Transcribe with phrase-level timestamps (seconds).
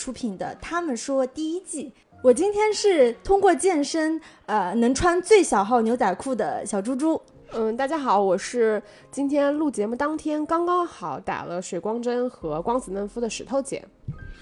[0.00, 1.92] 出品的《他们说》第一季。
[2.22, 7.20] 我今天是通过健身，呃，能穿最小号牛仔裤的小猪猪。
[7.52, 13.86] 嗯，大家好，我是今天录节目当天刚刚好打了水光针和光子嫩肤的石头姐。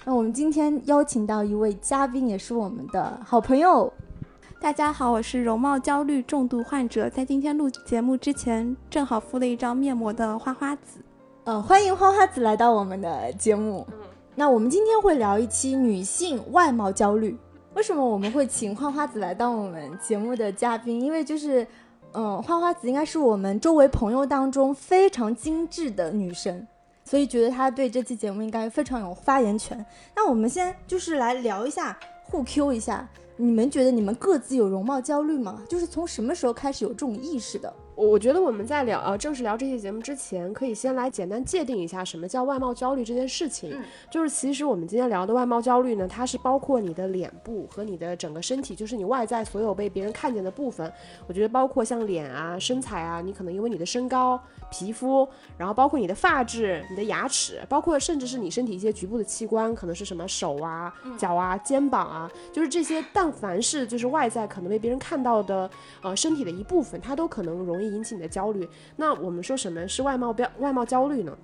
[0.05, 3.91] 那我们今天邀请到一位嘉宾，也是我们的好朋友。
[4.61, 11.01] 大家好，我是容貌焦虑重度患者，在今天录节目之前，正好敷了一张面膜的花花子。
[11.43, 13.85] 呃，欢迎花花子来到我们的节目。
[14.39, 17.37] 那我们今天会聊一期女性外貌焦虑。
[17.73, 21.01] 为什么我们会请花花子来当我们节目的嘉宾？
[21.01, 21.67] 因为就是，
[22.13, 26.65] 嗯，花花子应该是我们周围朋友当中非常精致的女生，
[27.03, 29.85] 所以觉得她对这期节目应该非常有发言权。
[30.15, 35.61] 那我们先就是来聊一下，互 Q 一下，你们觉得你们各自有容貌焦虑吗？
[35.67, 37.73] 就是从什么时候开始有这种意识的？
[37.99, 43.77] 我我觉得我们在聊呃正式聊这期节目之前，可以先来简单界定一下什么叫外貌焦虑这件事情。
[44.09, 50.89] 就是其实我们今天聊的外貌焦虑呢，它是包括你的脸部和你的整个身体，就是你外在所有被别人看见的部分。
[51.27, 54.41] 我觉得包括像脸啊、身材啊，你可能因为你的身高、
[54.71, 65.69] 皮肤，然后包括你的发质、你的牙齿，包括甚至是你身体一些局部的器官，可能是什么手啊、脚啊、肩膀啊，就是这些，但凡是就是外在可能被别人看到的
[66.01, 67.89] 呃身体的一部分，它都可能容易。
[67.89, 71.35] 引起你的焦虑，那我们说什么是外貌标外貌焦虑呢？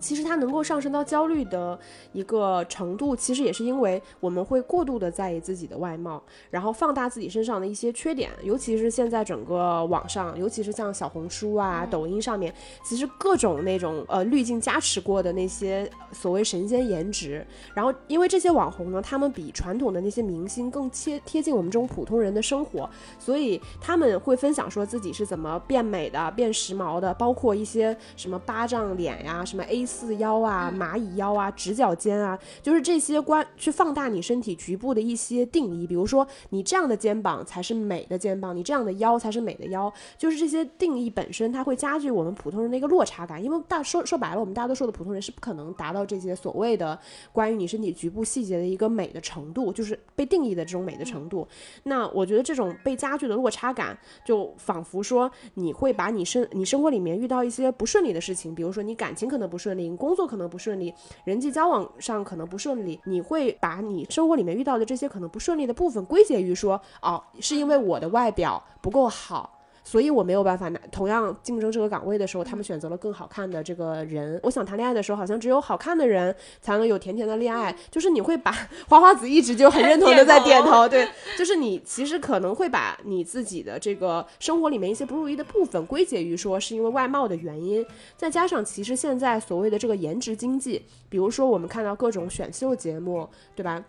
[0.00, 1.78] 其实它能够上升到焦虑的
[2.12, 8.30] 一个程度，其实也是因为我们会过度的在意自己的外貌，然后放大自己身上的一些缺点。
[8.42, 12.52] 尤其是现在整个网上，尤其是像小红书啊、抖音上面，
[12.82, 17.46] 其实各种那种呃滤镜加持过的那些所谓神仙颜值。
[17.74, 22.88] 然后因为这些网红呢，他们比传统的那些明星更贴贴近我们这种普通人的生活，
[23.18, 29.89] 所以他们会分享说自己是怎么变美的、变时髦的，包括一些什么巴掌脸呀、什么 A。
[29.90, 35.84] 四腰啊，蚂蚁腰啊，直角肩啊，就是这些关去放大你身体局部的一些定义。
[35.84, 39.92] 比如说，你这样的肩膀才是美的肩膀，你这样的腰才是美的腰。
[40.16, 43.42] 就是这些定义本身，它会加剧我们普通人的一个落差感。
[43.42, 46.96] 因为大说说白了，我们大多数的普通人是不可能达到这些所谓的
[47.32, 51.46] 关于你身体局部细节的一个美的程度，就是被定义的这种美的程度。
[51.82, 59.79] 那我觉得这种被加剧的落差感，就仿佛说你会把你生你生活里面遇到一些不顺利的事情，比如说你感情可能不顺利。
[59.96, 60.92] 工作可能不顺利，
[61.24, 69.59] 人际交往上可能不顺利，你会把你生活里面遇到的这些可能不顺利的部分归结于说，哦，是因为我的外表不够好。
[69.82, 74.38] 所以我没有办法拿同样竞争这个岗位的时候，他们选择了更好看的这个人。
[74.42, 77.74] 我想谈恋爱的时候，好像只有好看的人才能有甜甜的恋爱。
[77.90, 78.52] 就是你会把
[78.88, 87.84] 花花子一直就很认同的在点头，对，就是你其实可能会把你自己的这个生活里面一些不如意的部分归结于说是因为外貌的原因，
[88.16, 93.84] 再加上其实现在所谓的这个颜值经济，比如说我们看到各种选秀节目，对吧？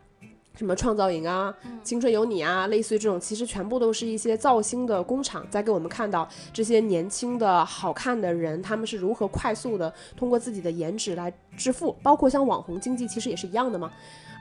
[0.56, 1.54] 什么创造营啊，
[1.84, 13.92] 青春有你啊，类似于这种，其实全部都是一些造星的工厂，在给我们看到这些年轻的好看的人，他们是如何快速的通过自己的颜值来致富，包括像网红经济，其实也是一样的嘛。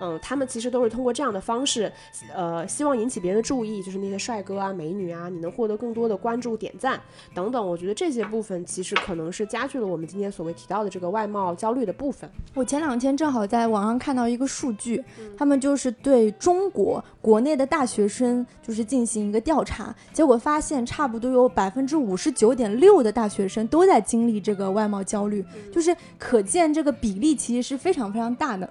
[0.01, 1.93] 嗯，他们其实都是通过这样的方式，
[2.35, 7.01] 呃，希望引起别人的注意，就是那些帅哥啊、美女啊，你能获得更多的关注、点赞
[7.35, 7.65] 等等。
[7.65, 12.29] 我觉得这些部分其实可能是加剧了我们今天所谓提到的这个外貌焦虑的部分。
[12.55, 15.05] 我前两天正好在网上看到一个数据，
[15.37, 28.69] 他们就是对中国国内的大学生就是进行一个调查，结果发现差不多有百分之五十九点六的大学生都在经历这个外貌焦虑，就是可见这个比例其实是非常非常大的。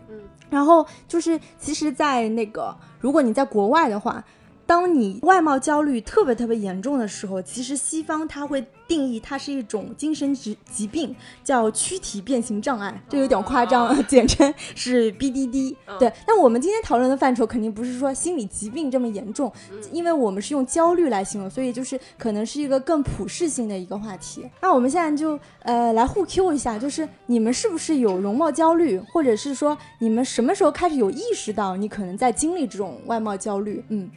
[0.50, 4.24] 然后就是，其实，在那个，如果你在国外的话。
[4.69, 15.75] 当你外貌焦虑特别特别严重的时候，其实西方它会定义它是一种精神疾疾病，叫躯体变形障碍，这有点夸张， 简称是 BDD。
[15.98, 19.51] 对，那我们今天讨论的范畴肯定不是说心理疾病这么严重，
[19.92, 24.48] 因为我们是用焦虑来形容，所以就是可能是一个更普适性的一个话题。
[24.62, 33.83] 那我们现在就呃来互 Q 一下，就是你们是不是有容貌焦虑，或者是说你们什么时候开始有意识到你可能在经历这种外貌焦虑？
[33.89, 34.07] 嗯。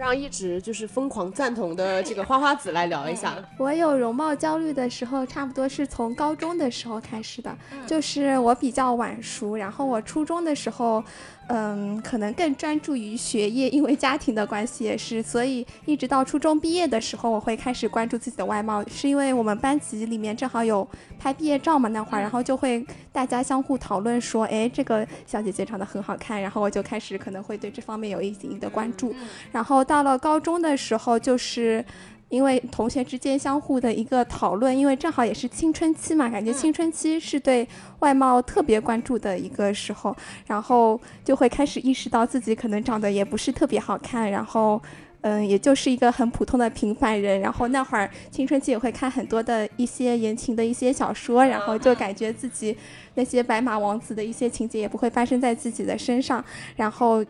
[0.00, 3.36] 让一直就是疯狂赞同的这个花花子来聊一下。
[3.58, 7.54] 我有容貌焦虑的时候，差不多是从高中的时候开始的，
[7.86, 11.04] 就是我比较晚熟，然后我初中的时候。
[11.52, 20.86] 嗯，可能更专注于学业，因为家庭的关系也是，所以一直到初中毕业的时候，我会开始关注自己的外貌，是因为我们班级里面正好有
[21.18, 29.12] 拍毕业照嘛，那会儿，然后就会大家相互讨论说，哎，这个小姐姐长得很好看，然后我就开始可能会对这方面有一定的关注，
[29.50, 31.84] 然后到了高中的时候就是。
[32.30, 37.66] 因为同学之间相互的一个讨论，因为正好也是青春期嘛，感觉青春期是对
[37.98, 40.16] 外貌特别关注的一个时候，
[40.46, 44.80] 然后就会开始意识到自己可能长得也不是特别好看，然后，
[45.22, 47.40] 嗯，也就是一个很普通的平凡人。
[47.40, 52.76] 然后那会儿青春期也会看很多的一些言情的一些小说，然后就感觉自己
[53.14, 56.44] 那些白马王子的一些情节也不会发生在自己的身上，
[56.76, 57.24] 然后。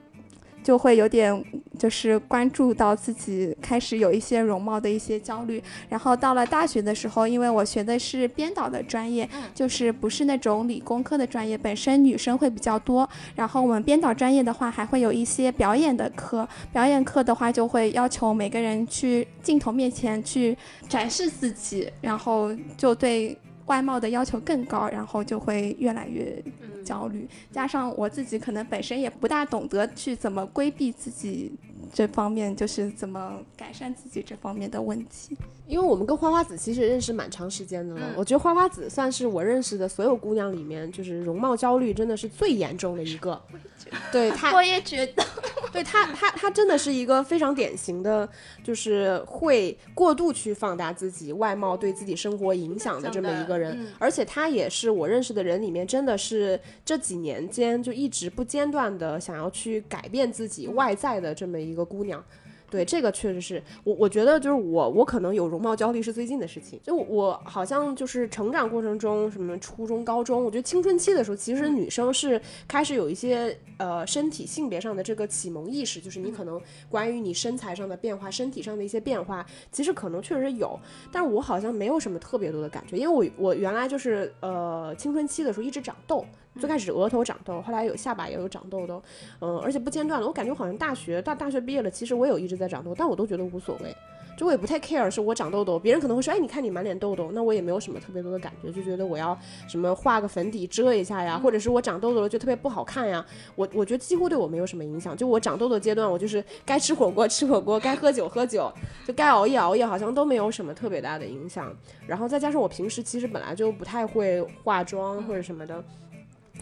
[0.70, 1.44] 就会有点，
[1.76, 20.56] 就是关注到自己开始有一些容貌的一些焦虑，然后到了大学的时候，因为我学的是编导的专业，就是不是那种理工科的专业，本身女生会比较多，然后我们编导专业的话，还会有一些表演的课，表演课的话就会要求每个人去镜头面前去
[20.88, 23.36] 展示自己，然后就对。
[23.70, 26.42] 外貌的要求更高，然后就会越来越
[26.84, 27.28] 焦虑。
[27.52, 31.52] 加上我自己可能本身也不大懂得去怎么规避自己
[31.94, 35.36] 这方面，就是怎么改善自己这方面的问题。
[35.68, 43.40] 因为我们跟花花子其实认识蛮长时间的了，我觉得花花子算是我认识的所有姑娘里面，就是容貌焦虑真的是最严重的一个。
[44.10, 45.24] 对她， 我也觉得，
[45.72, 48.28] 对她，她，她真的是一个非常典型的，
[48.64, 53.59] 就是会过度去放大自己外貌对自己生活影响的这么一个人。
[53.98, 62.24] 而且她也是我认识的人里面，真的是这几年间就一直不间断的想要去改变自己外在的这么一个姑娘。
[62.70, 66.80] 对，这个确实是我，我觉得就是我，我可能有容貌焦虑是最近的事情。
[66.82, 80.78] 就我好像就是成长过程中，什么初中、高中，我觉得青春期的时候，其实女生是开始有一些呃身体性别上的这个启蒙意识，就是你可能关于你身材上的变化、身体上的一些变化，其实可能确实有，
[81.10, 86.24] 但是我好像没有什么特别多的感觉，因为我我原来就是呃青春期的时候一直长痘。
[86.58, 89.02] 最开始额头长痘，后来有下巴也有长痘痘，
[89.40, 90.26] 嗯，而且不间断的。
[90.26, 93.94] 我感觉好像大学到大学毕业了，其实我有一直在长痘，但我都觉得无所谓，
[94.36, 95.78] 就我也不太 care 是我长痘痘。
[95.78, 99.38] 别人可能会说，哎，你看你满脸痘痘，那我也没有什么特别多的感觉，就觉得我要
[99.68, 103.24] 什么画个粉底遮一下呀，或者是我长痘痘了就特别不好看呀。
[103.54, 105.16] 我我觉得几乎对我没有什么影响。
[105.16, 108.70] 就我长痘痘阶段，我就是该吃火锅吃火锅，该喝酒喝酒，
[109.06, 111.72] 就该熬夜熬夜，好像都没有什么特别大的影响。
[112.06, 115.82] 然后再加上我平时其实本来就不太会化妆或者什么的。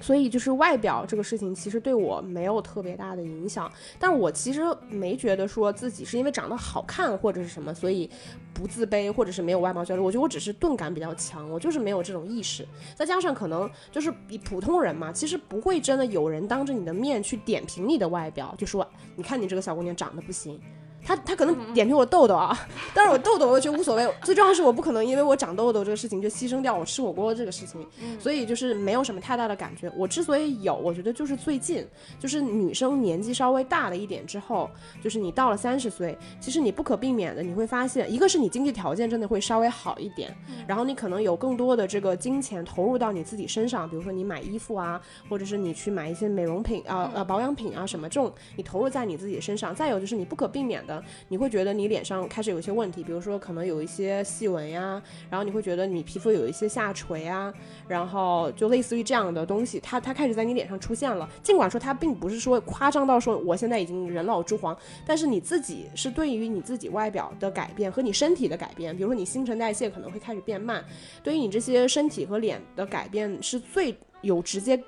[0.01, 3.71] 所以就是外表这个事情，其实对我没有特别大的影响。
[3.99, 8.09] 但我其实没觉得说自己是因为长得好看或者是什么，所以
[8.55, 10.01] 不自卑或者是没有外貌焦虑。
[10.01, 12.67] 我觉得我只是钝感比较强，我就是没有这种意识。
[12.95, 18.87] 再加上可能就是比普通人嘛，其实不会真的有人当着你的面去点评你的外表，就说
[19.17, 20.61] 你看你这个小姑娘长得不行。
[21.09, 22.55] 他他可能点评我痘痘啊，
[22.93, 24.07] 但是我痘痘我觉得无所谓。
[24.23, 27.87] 最重要是我不可能因为我长痘痘这个事情就牺牲掉我吃火锅这个事情，
[28.21, 29.91] 所以就是没有什么太大的感觉。
[29.97, 31.83] 我之所以有，我觉得就是最近，
[32.21, 34.69] 就是女生年纪稍微大了一点之后，
[35.03, 40.31] 就是你到了三十岁，其实你不可避免的你会发现，一个是你经济条件真的会稍微好一点，
[40.67, 45.01] 然后你可能有更多的这个金钱投入到你自己身上，比如说你买衣服啊，
[45.31, 49.75] 或者是你去买一些美容品啊、呃保养品啊什么这种，你投入在你自己身上。
[49.75, 50.98] 再有就是你不可避免的。
[51.29, 57.53] 你会觉得你脸上开始有一些问题，比如说可能有一些细纹呀，然后你会觉得你皮肤有一些下垂啊，
[57.87, 61.29] 然后就类似于这样的东西，它它开始在你脸上出现了。
[61.43, 64.77] 尽管说它并不是说夸张到说我现在已经人老珠黄，
[65.07, 70.85] 但是你自己是对于你自己外表的改变和你身体的改变，比如说你新陈代谢可能会开始变慢，
[71.23, 74.79] 对于你这些身体和脸的改变是最有直接。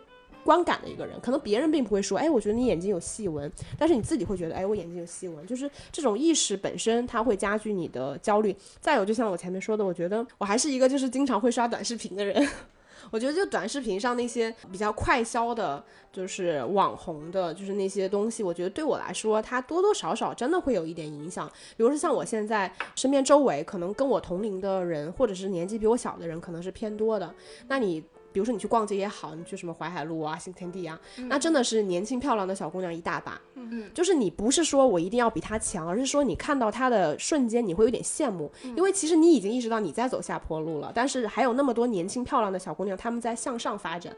[0.44, 8.54] 观感的一个人，可能别人并不会说，哎，我觉得你眼睛有细纹，但是你自己会觉得，哎，我眼睛有细纹，就是这种意识本身，它会加剧你的焦虑。
[8.80, 12.47] 再有，就像我前面说的，我觉得我还是一个就是经常会刷短视频的人，
[13.11, 15.82] 我觉得就短视频上那些比较快消的，
[16.12, 21.49] 就是网红的，就是那些东西，我觉得对我来说，它多多少少真的会有一点影响。
[21.76, 27.35] 比如说像我现在身边周围，可能跟我同龄的人，或者是年纪比我小的人，可能是偏多的。
[27.68, 28.02] 那你。
[28.32, 33.40] 比如说你去逛街也好，你去什么淮海路啊、新天地啊，那真的是年轻漂亮的小姑娘一大把。
[33.54, 44.14] 嗯，就是你不是说我一定要比她强，而是说你看到她的瞬间，你会有点羡慕，因为其实你已经意识到你在走下坡路了，但是还有那么多年轻漂亮的小姑娘，她们在向上发展。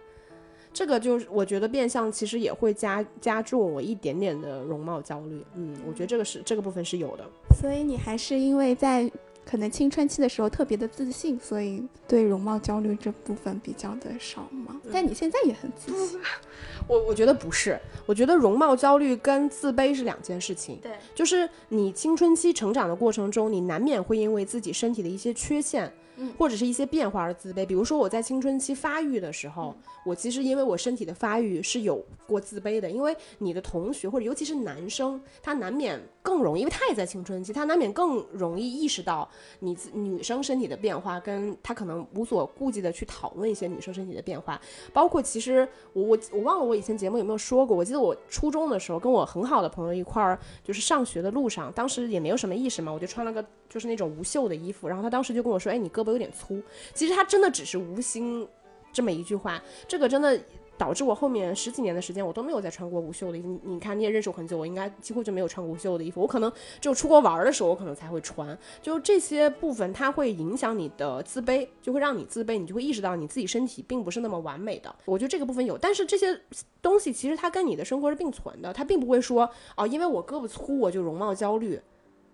[0.72, 5.44] 这个就是我觉得变相其实也会加加重我一点点的容貌焦虑。
[5.54, 7.24] 嗯，我觉得这个是这个部分是有的。
[7.60, 9.10] 所以你还是因为在。
[9.44, 14.80] 可能青春期的时候特别的自信，所以对容貌焦虑这部分比较的少嘛。
[14.92, 16.18] 但你现在也很自信，
[16.88, 20.78] 我我觉得不是，我觉得容貌焦虑跟自卑是两件事情。
[20.82, 25.92] 对，就是你青春期成长的过程中，你难免会因为自己身体的一些缺陷，
[26.38, 27.64] 或者是一些变化而自卑。
[27.66, 39.28] 比如说我在青春期发育的时候，我其实因为我身体的发育是有过自卑的，因为你的同学或者尤其是男生，他难免更容易，因为他也在青春期，他难免更容易意识到
[39.60, 44.60] 你自女生身体的变化，跟他可能无所顾忌的去讨论一些女生身体的变化，
[44.92, 56.60] 包括其实我我我忘了我以前节目有没有说过，我记得我初中的时候跟我很好的朋友一块儿就是上学的路上，当时也没有什么意识嘛，我就穿了个就是那种无袖的衣服，然后他当时就跟我说，哎，你胳膊有点粗，
[56.94, 58.46] 其实他真的只是无心
[58.92, 60.38] 这么一句话，这个真的。
[60.78, 63.60] 导致我后面十几年的时间，我都没有再穿过无袖的衣服。
[63.62, 66.20] 你看，你也认识我很久，我应该几乎就没有穿过无袖的衣服。
[66.20, 68.58] 我可能只有出国玩的时候，我可能才会穿。
[68.80, 74.92] 就这些部分，它会影响你的自卑，就会让你自卑，你就会意识到你自己身体并不是那么完美的。
[75.04, 76.40] 我觉得这个部分有，但是这些
[76.80, 81.80] 东西其实它跟你的生活是并存的，它并不会说哦，因为我胳膊粗我就容貌焦虑。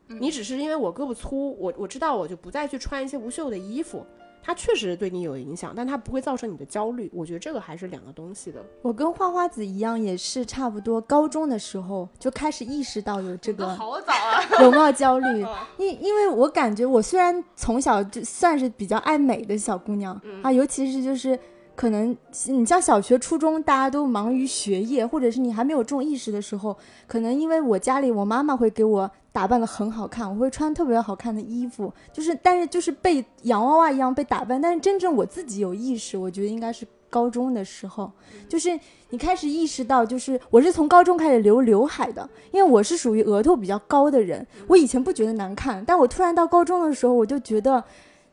[0.08, 4.04] 你只是因为我胳膊粗，我我知道我就不再去穿一些无袖的衣服。
[4.40, 7.10] 它确实对你有影响，但它不会造成你的焦虑。
[7.12, 8.64] 我觉得这个还是两个东西的。
[8.80, 15.44] 我跟花花子一样，也是差不多高中的时候就开始意识到有这个好早啊容貌焦虑。
[15.76, 21.38] 因因为我感觉我虽然从小就算是比较爱美的小姑娘啊，尤其是就是
[21.78, 22.16] 可能
[22.48, 29.08] 你像小学、初中，大家都忙于学业，或者是你还没有这种意识的时候，可能因为我家里我妈妈会给我。
[29.30, 34.60] 打扮的很好看，我会穿特别好看的衣服，就是但是就是被洋娃娃一样被打扮。
[34.60, 38.10] 但是真正我自己有意识，我觉得应该是高中的时候，
[38.48, 38.76] 就是
[39.10, 47.84] 你开始意识到，就是我是从高中开始留刘海的，因为我是属于额头比较高的人，我以前不觉得难看，但我突然到高中的时候，我就觉得。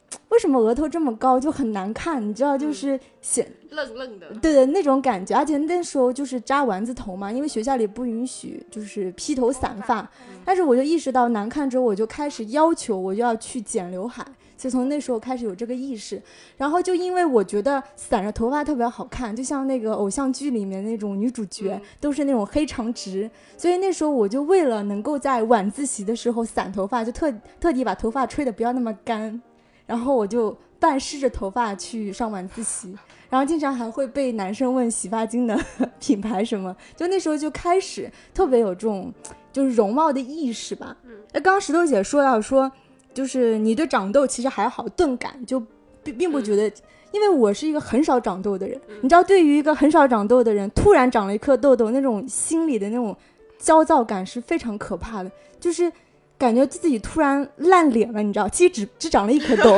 [0.30, 2.26] 为什么额头这么高就很难看？
[2.28, 5.36] 你知道，就是显愣愣的，对的那种感觉。
[5.36, 10.08] 而且那时候就是扎丸子头嘛，因为学校里不允许就是披头散发。
[10.44, 14.26] 但是我就意识到难看之后，我就开始要求我就要去剪刘海。
[14.58, 16.22] 所以从那时候开始有这个意识。
[16.56, 23.30] 然后就因为我觉得散着头发特别好看，就像那个偶像剧里面那种女主角都是那种黑长直。
[23.58, 29.42] 所以那时候我就为了能够在晚自习的时候散头发，就特特地把头发吹得不要那么干。
[29.86, 32.98] 然后我就半湿着头发去上晚自习，
[33.30, 35.60] 然后经常还会被男生问洗发精的
[36.00, 39.14] 品牌什么， 就那时候就开始特别有这种
[39.52, 40.96] 就是容貌的意识吧。
[41.04, 42.72] 嗯，那刚刚石头姐说到说，
[43.14, 45.62] 就是你对长痘其实还好，钝感就
[46.04, 46.72] 并并不觉得，
[47.12, 53.16] 因为我是一个很少长痘的人，你知道，对于一个很少长痘的人，突然长了一颗痘痘，那种心里的那种
[53.58, 55.92] 焦躁感是非常可怕的，就是。
[56.38, 58.50] 感觉自己突然烂脸了，你知道？
[58.50, 59.78] 其实只只长了一颗痘，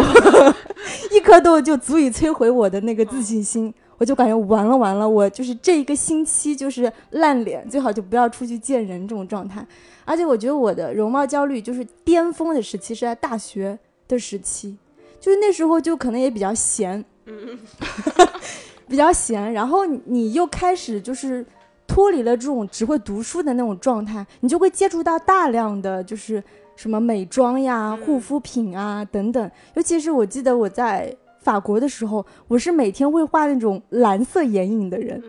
[1.12, 3.74] 一颗痘就足以摧毁我的那个自信心。
[4.00, 9.66] 我就感觉完了完了，我就是这一个星期就是烂脸，最好就不要出去见人这种状态。
[10.06, 14.78] 而且我觉得我的容貌焦虑就是巅峰的时期是在大学的时期，
[15.20, 17.04] 就是那时候就可能也比较闲，
[18.88, 21.46] 比较闲，然后你又开始就是。
[21.88, 26.44] 脱离了这种只会读书的那种状态，你就会接触到大量的就是
[26.76, 29.50] 什么美妆呀、护肤品啊等等。
[29.76, 35.24] 尤其是我记得我在法国的时候，我是每天会画那种蓝色眼影的人，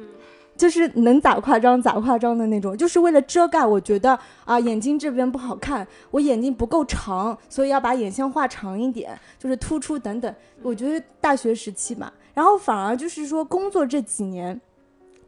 [0.56, 3.64] 就是能咋夸张咋夸张的那种，就是为了遮盖。
[3.64, 10.34] 我觉得啊，眼睛这边不好看，我眼睛不够长，所以要把眼线画长一点，就是突出等等。
[10.62, 14.60] 我觉得大学时期嘛，然后反而就是说工作这几年。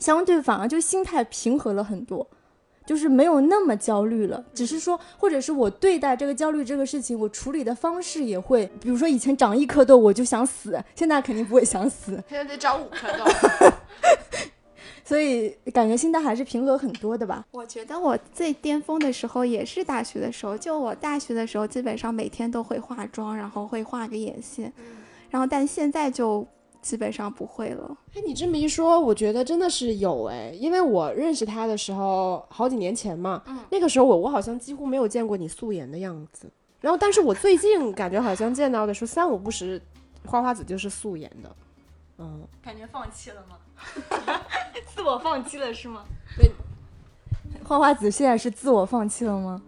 [0.00, 2.26] 相对反而就心态平和了很多，
[2.85, 4.45] 就是没有那么焦虑了。
[4.52, 12.21] 只是说，或者是我对待这个焦虑这个事情，我处理的方式也会，比如说以前长一颗痘我就想死，现在肯定不会想死。
[12.28, 13.25] 现在得长五颗痘，
[15.04, 17.45] 所以感觉心态还是平和很多的吧。
[17.50, 24.73] 我觉得我最巅峰的时候也是大学的时候，就我大学的时候基本上每天都会化妆，然后会画个眼线，
[25.28, 26.47] 然后但现在就。
[26.81, 27.97] 基本上不会了。
[28.15, 36.51] 哎，你这么一说，我觉得真的是有哎，因为我认识他的时候好几年前嘛，那个时候我我好像几乎没有见过你素颜的样子。
[36.81, 39.81] 然后，但是我最近感觉好像见到的时候三五不时，
[40.25, 41.57] 花花子就是素颜的。
[42.19, 43.59] 嗯，感觉放弃了吗？
[44.95, 46.05] 自我放弃了是吗？
[46.37, 46.51] 对，
[47.65, 49.61] 花花子现在是自我放弃了吗？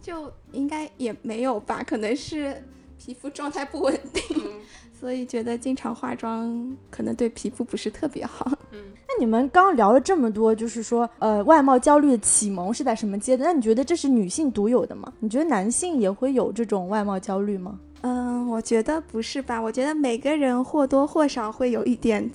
[0.00, 2.64] 就应该也没有吧，可能是
[2.98, 4.22] 皮肤状态不稳定。
[5.02, 8.48] 所以觉得经常化妆可能对皮肤不是特别好。
[8.70, 8.78] 嗯，
[9.08, 13.48] 那你们刚聊了这么多，就是说，呃，外貌焦虑的启蒙是在什么阶段？
[13.48, 15.12] 那你觉得这是女性独有的吗？
[15.18, 17.80] 你觉得男性也会有这种外貌焦虑吗？
[18.02, 19.60] 嗯，我觉得不是吧。
[19.60, 22.30] 我觉得每个人或多或少会有一点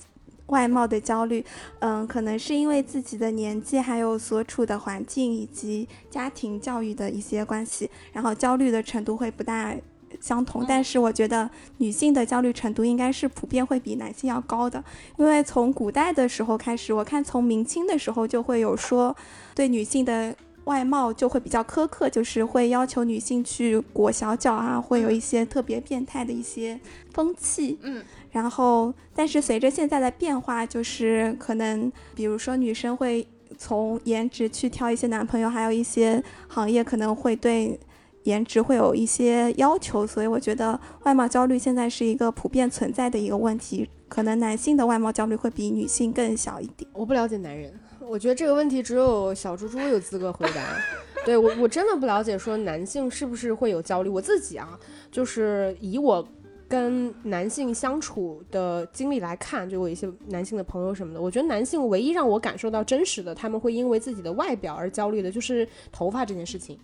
[0.48, 1.42] 外貌的焦虑。
[1.78, 9.74] 嗯，可能是因为自己的年纪，还有所处的环境以及家庭教育的一些关系，然后焦虑的程度会不大。
[10.20, 11.48] 相同，但是我觉得
[11.78, 14.82] 女性的焦虑程度应该是普遍会比男性要高的，
[15.16, 19.16] 因为从古代的时候开始，我看从明清的时候就会有说
[19.54, 20.34] 对女性的。
[20.64, 26.78] 外貌就会比较苛刻，就是会要求女性去裹小脚啊，会有一些特别变态的一些
[27.14, 27.78] 风气。
[27.80, 37.80] 嗯，然后，但是随着现在的变化，就是可能，比如说女生会从颜值去挑一些男朋友，还有一些行业可能会对
[38.28, 46.88] 颜值会有一些要求，所以我觉得外貌焦虑现在是一个普遍存在的一个问题，可能男性的外貌焦虑会比女性更小一点。
[46.92, 47.72] 我不了解男人。
[48.06, 50.62] 我觉得这个问题只有小猪猪有资格回答。
[51.24, 54.08] 对我，我真的不了解，说男性是不是会有焦虑？
[54.08, 54.78] 我自己啊，
[55.10, 56.26] 就是以我
[56.66, 66.78] 跟男性相处的经历来看，就我一些男性的朋友什么的，我觉得男性唯一让我感受到真实的，他们会因为自己的外表而焦虑的，就是头发这件事情。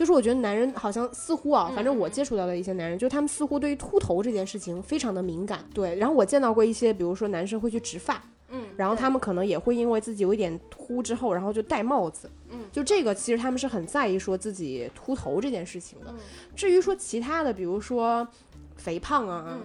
[0.00, 5.62] 就是我觉得男人好像似乎啊，反正我接触到的一些男人，就他们似乎对于秃头这件事情非常的敏感。
[5.74, 8.18] 对，然后我见到过一些，比如说男生会去植发。
[8.48, 12.30] 嗯，然后他们可能也会因为自己有一点秃之后，然后就戴帽子。
[12.48, 16.14] 嗯，就这个其实他们是很在意说自己秃头这件事情的。
[16.56, 18.26] 至于说其他的，比如说
[18.76, 19.58] 肥胖啊。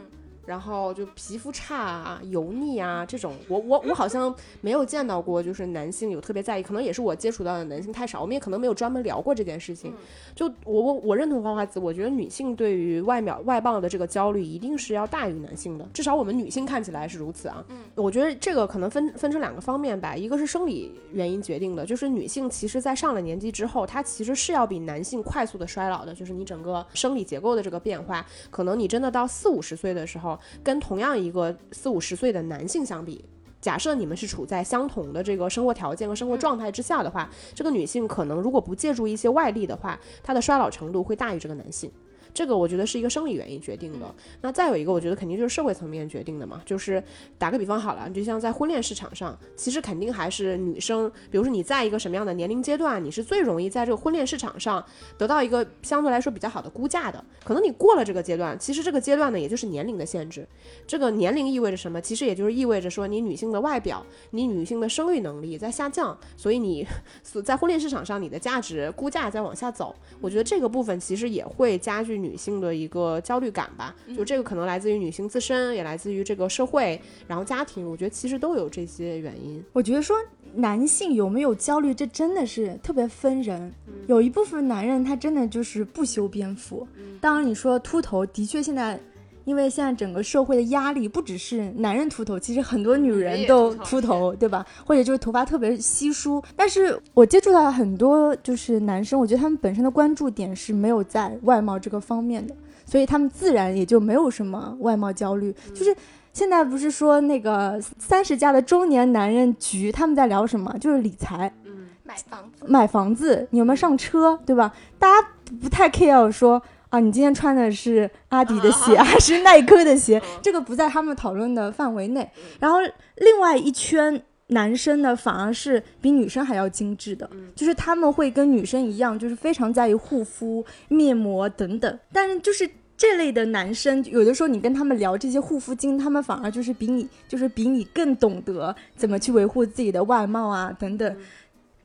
[0.45, 9.93] 然后就皮肤差啊、油腻啊这种，我我我好像没有见到过，就是男性有特别在意，可能也是我接触到的男性太少，我们也可能没有专门聊过这件事情。
[10.35, 17.63] 就我我我认同花花子，我觉得女性对于外表外貌的这个焦虑一定是要大于男性的，至少我们女性看起来是如此啊。
[17.69, 33.23] 嗯，我觉得这个可能分分成两个方面吧，一个是生理原因决定的，就是女性其实在上了年纪之后，她其实是要比男性快速的衰老的，就是你整个生理结构的这个变化，可能你真的到四五十岁的时候，跟同样一个四五十岁的男性相比，
[33.61, 41.91] 假设你们是处在相同的这个生活条件和生活状态之下的话，这个女性可能如果不借助一些外力的话，她的衰老程度会大于这个男性。
[42.35, 44.13] 这个我觉得是一个生理原因决定的。
[44.41, 46.61] 那再有一个，我觉得肯定就是社会层面决定的嘛。
[46.65, 47.01] 就是
[47.37, 54.83] 打个比方好了，就像在婚恋市场上，其实肯定还是女生，比如说你在一个什么样的年龄阶段，你是最容易在这个婚恋市场上
[55.17, 57.23] 得到一个相对来说比较好的估价的。
[57.45, 60.45] 可能你过了这个阶段，其实这个阶段呢，也就是年龄的限制。
[60.85, 62.01] 这个年龄意味着什么？
[62.01, 66.85] 其实也就是意味着说，你女性的外表，你女性的生育能力在下降，所以你
[67.23, 69.95] 所在婚恋市场上你的价值估价在往下走。
[70.19, 73.95] 我觉得这个部分其实也会加剧女性的一个焦虑感吧。
[74.17, 77.89] 就这个可能来自于女性自身，也来自于这个社会，然后家庭。
[77.89, 79.63] 我觉得其实都有这些原因。
[79.73, 80.17] 我觉得说
[80.53, 83.71] 男性有没有焦虑，这真的是特别分人。
[84.07, 86.87] 有一部分男人他真的就是不修边幅。
[87.21, 88.99] 当然你说秃头，的确现在。
[89.45, 94.65] 因为现在整个社会的压力不只是男人秃头，其实很多女人都秃头，对吧？
[94.85, 96.43] 或者就是头发特别稀疏。
[96.55, 102.55] 但是我接触到很多就是男生，我觉得他们本身的关注点是没有在外貌这个方面的，
[102.85, 105.53] 所以他们自然也就没有什么外貌焦虑。
[105.75, 105.95] 就是
[106.33, 110.75] 现在不是说那个三十加的中年男人局，他们在聊什么？
[110.79, 114.73] 就是理财，嗯，买房子，买房子，你有没有上车，对吧？
[114.97, 115.27] 大家
[115.61, 116.59] 不太 care 说。
[116.95, 120.21] 啊，你今天穿的是阿迪的鞋还 是耐克的鞋？
[120.41, 122.29] 这个不在他们讨论的范围内。
[122.57, 122.77] 然后
[123.17, 131.99] 另外一圈男生呢，反而是比女生还要精致的，就是他们会跟女生一样，就是非常在意护肤、面膜等等。
[132.13, 141.17] 但是就是这类的男生，有的时候你跟他们聊这些护肤精，他们反而就是比你，就是比你更懂得怎么去维护自己的外貌啊等等。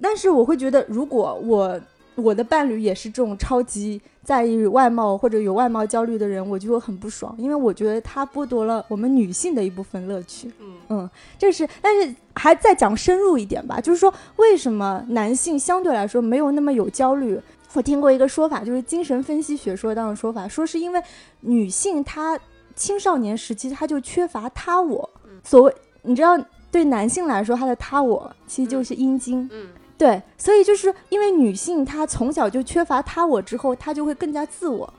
[0.00, 1.80] 但是我会觉得，如果我
[2.20, 4.00] 我的伴侣也是这种超级。
[4.22, 10.52] 在意外貌或者有外貌焦虑的人，我就很不爽，因为我觉得他剥夺了我们女性的一部分乐趣。
[10.60, 17.40] 嗯嗯，这是，但是还再讲深入一点吧，就是说为什么男性相对来说没有那么有焦虑？
[17.72, 21.02] 我听过一个说法，就是精神分析学说当中说法，说是因为
[21.40, 22.38] 女性她
[22.76, 25.10] 青少年时期她就缺乏他我。
[25.42, 26.38] 所谓你知道，
[26.70, 29.48] 对男性来说，他的他我其实就是阴茎。
[29.50, 29.66] 嗯。
[30.00, 34.90] 对，所以就是因为女性她从小就缺乏他我之后，她就会更加自我。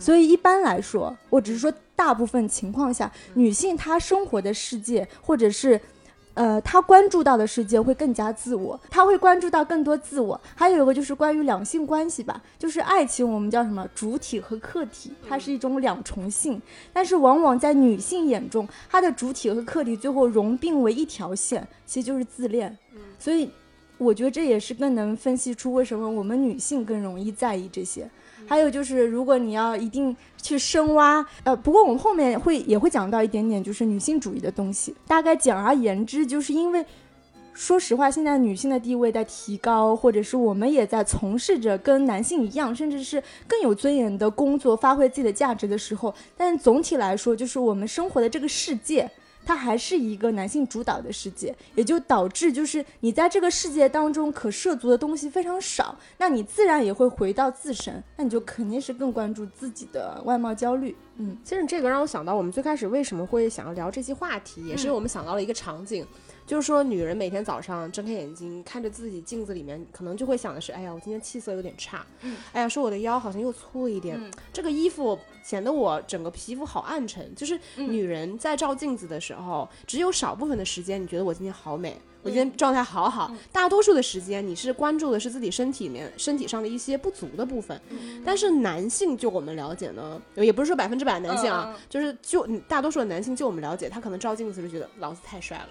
[0.00, 5.78] 所以一般来说，我只是说大部分情况下，女性她生活的世界或者是，
[6.32, 10.40] 呃，她关注到的世界会更加自我，她会关注到更多自我。
[10.54, 16.58] 还有一个就是关于两性关系吧，就是爱情，我们叫什么主体和客体，它是一种两重性。
[16.90, 22.74] 但是往往在女性眼中，它的主体和客体最后融并为一条线，其实就是自恋。
[23.18, 23.50] 所以。
[23.98, 28.08] 我觉得这也是更能分析出为什么我们女性更容易在意这些。
[28.46, 34.94] 还有就是，如果你要一定去深挖，呃，不过我们后面会也会讲到一点点，就是女性主义的东西。
[35.06, 36.82] 大概简而言之，就是因为
[37.52, 49.10] 说实话，现在女性的地位在提高，或者是我们也在从事着跟男性一样，甚至是更有尊严的工作，发挥自己的价值的时候，但总体来说，就是我们生活的这个世界。
[49.48, 60.94] 它还是一个男性主导的世界，也就导致就是你在这个世界当中可涉足的东西非常少，那你自然也会回到自身，那你就肯定是更关注自己的外貌焦虑。
[61.16, 66.06] 嗯，其实这个让我想到，我们最开始为什么会想要聊这些话题，也是我们想到了一个场景。
[66.46, 72.06] 就是说，女人每天早上睁开眼睛，看着自己镜子里面，可能就会想的是：哎呀，我今天气色有点差。
[72.22, 72.36] 嗯。
[72.52, 74.18] 哎呀，说我的腰好像又粗了一点。
[74.18, 74.30] 嗯。
[74.50, 77.34] 这个衣服显得我整个皮肤好暗沉。
[77.34, 83.32] 就是女人在照镜子的时候，只有少部分的时间，你觉得我今天好美，我今天状态好好。
[83.50, 87.80] 大多数的时间，你是关注的是自己身体里面身体上的一些不足的部分。
[87.88, 88.22] 嗯。
[88.26, 95.68] 但是男性，就我们了解呢，也不是说百分之百男性啊，就是就大多数的男性，就我们了解，他可能照镜子就觉得老子太帅了。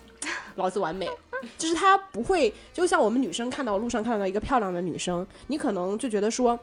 [0.56, 1.08] 老子完美，
[1.56, 6.58] 就是他不会，就像我们女生看到路上看到一个漂亮的女生，你可能就觉得说。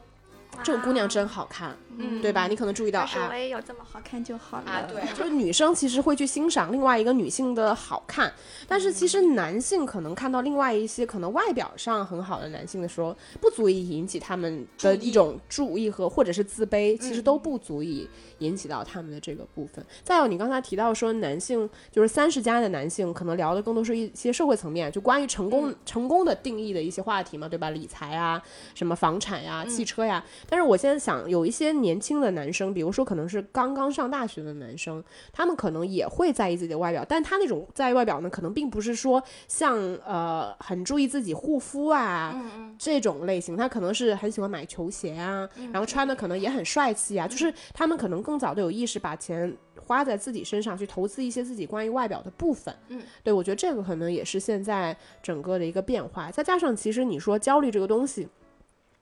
[0.63, 2.47] 这个姑娘真好看，嗯，对吧？
[2.47, 4.71] 你可能注意到，啊，我也有这么好看就好了。
[4.71, 8.31] 啊，对，就是女生其实会去欣赏另外一个女性的好看，
[8.67, 18.07] 但是其实男性可能看到另外一些可能外表上很好的男性的时候，不足以引起他们的一种注意和或者是自卑，其实都不足以
[18.39, 19.85] 引起到他们的这个部分。
[20.03, 27.69] 再有，你刚才提到说男性就是三十加的男性，可能聊的更多是一些社会层面，就关于成功成功的定义的一些话题嘛，对吧？
[27.69, 28.41] 理财啊，
[28.73, 30.23] 什么房产呀，汽车呀。
[30.49, 42.35] 但是我现在想，有一些年轻的男生，比如说可能是刚刚上大学的男生，他们可能也会在意自己的外表，但他那种在意外表呢，可能并不是说像呃很注意自己护肤啊
[42.79, 52.75] 这种类型，他可能是很喜欢买球鞋啊，然后穿的可能也很帅气啊，就是他们可能更早的有意识把钱花在自己身上，去投资一些自己关于外表的部分。
[52.87, 58.27] 嗯，对我觉得这个可能也是现在整个的一个变化，再加上其实你说焦虑这个东西。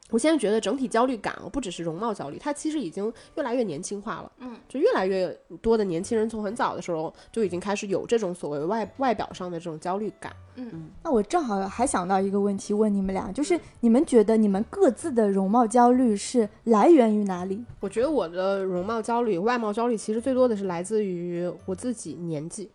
[0.10, 4.32] 我现在觉得整体焦虑感不只是容貌焦虑，它其实已经越来越年轻化了。
[4.40, 10.32] 嗯，就越来越多的年轻人从很早的时候就已经开始有这种所谓外外表上的这种焦虑感。
[10.56, 17.66] 嗯，那我正好还想到一个问题问你们俩，就是你们觉得你们各自的容貌焦虑是来源于哪里？
[17.80, 22.70] 我觉得我的容貌焦虑、外貌焦虑其实最多的是来自于我自己年纪。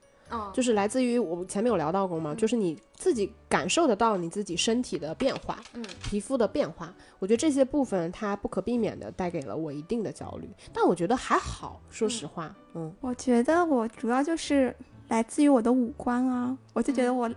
[0.53, 2.35] 就是来自于我前面有聊到过吗？
[2.35, 14.75] 就是你自己感受得到你自己身体的变化，嗯，皮肤的变化，我觉得这些部分它不可避免的带给了我一定的焦虑，但我觉得还好，说实话，嗯，我觉得我主要就是
[15.09, 17.31] 来自于我的五官啊，我就觉得我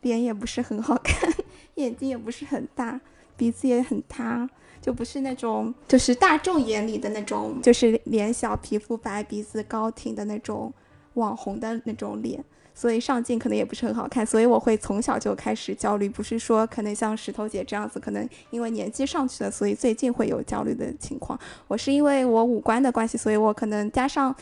[0.00, 1.32] 脸也不是很好看，
[1.76, 3.00] 眼睛也不是很大，
[3.36, 4.48] 鼻子也很塌，
[4.80, 10.72] 就不是那种就是大众眼里的那种，就是脸小、皮肤白、鼻子高挺的那种。
[11.14, 12.42] 网红的那种脸，
[12.74, 21.38] 所以上镜可能也不是很好看，所以我会从小就开始焦虑，不是说可能像石头姐这样子，可能因为年纪上去了，所以最近会有焦虑的情况。
[21.66, 24.34] 我是因为我五官的关系，所以我可能加上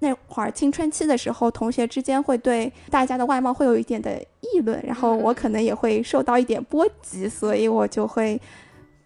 [0.00, 8.40] 那会儿青春期的时候，同学之间会对大家的外貌会有一点的议论，然后我可能也会受到一点波及，所以我就会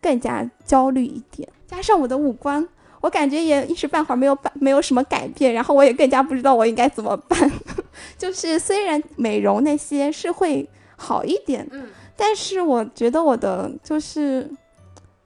[0.00, 2.66] 更加焦虑一点，加上我的五官。
[3.00, 7.50] 我感觉也一时半会儿没有办没有什么改变，然后我也更加不知道我应该怎么办。
[8.18, 14.50] 就是虽然美容那些是会好一点，嗯，但是我觉得我的就是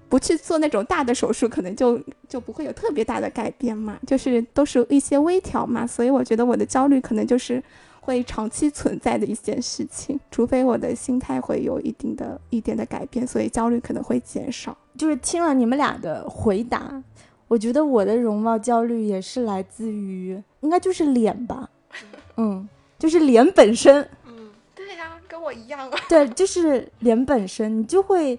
[0.09, 7.63] 不去做那种大的手术，可能就就不会有特别大的改变嘛，就是都是一些微调嘛，所以我觉得我的焦虑可能就是
[8.01, 14.77] 会长期存在的一件事情，除非我的心态会有一定的一点的改变，所以焦虑可能会减少。
[14.99, 17.03] 就是听了你们俩的回答。
[17.53, 21.69] 我觉得我的容貌焦虑也是来自于，应该就是脸吧，
[22.39, 22.67] 嗯，
[22.99, 28.39] 就是脸本身，嗯，对呀，跟我一样啊，对，就是脸本身，你就会，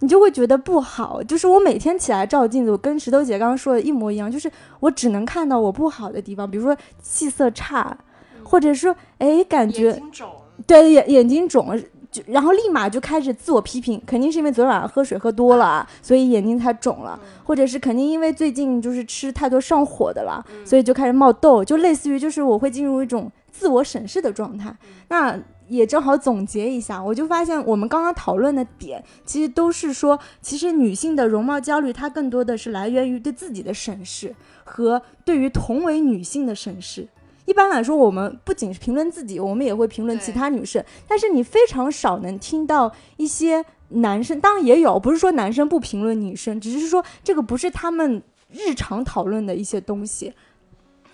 [0.00, 1.22] 你就会觉得不好。
[1.22, 7.94] 就是我每天起来照镜子，我跟石头姐刚刚说的一模一样，就是我只能看到我不好的地方，比如说气色差，
[8.42, 10.30] 或者说，哎，感觉眼睛肿，
[10.66, 11.78] 对，眼眼睛肿。
[12.10, 24.74] 就然后立马就开始自我批评，肯定是因为昨天晚上喝水喝多了，所以眼睛才肿了，或者是肯定因为最近就是吃太多上火的了，所以就开始冒痘，就类似于就是我会进入一种自我审视的状态。
[25.08, 37.06] 那也正好总结一下，我就发现我们刚刚讨论的点，其实都是说，其实女性的容貌焦虑，它更多的是来源于对自己的审视和对于同为女性的审视。
[37.48, 40.84] 一般来说，我们不仅是评论自己，我们也会评论其他女生。
[41.08, 50.34] 但是你非常少能听到一些男生，当然也有，不是说男生不评论女生，只是说这个不是他们日常讨论的一些东西。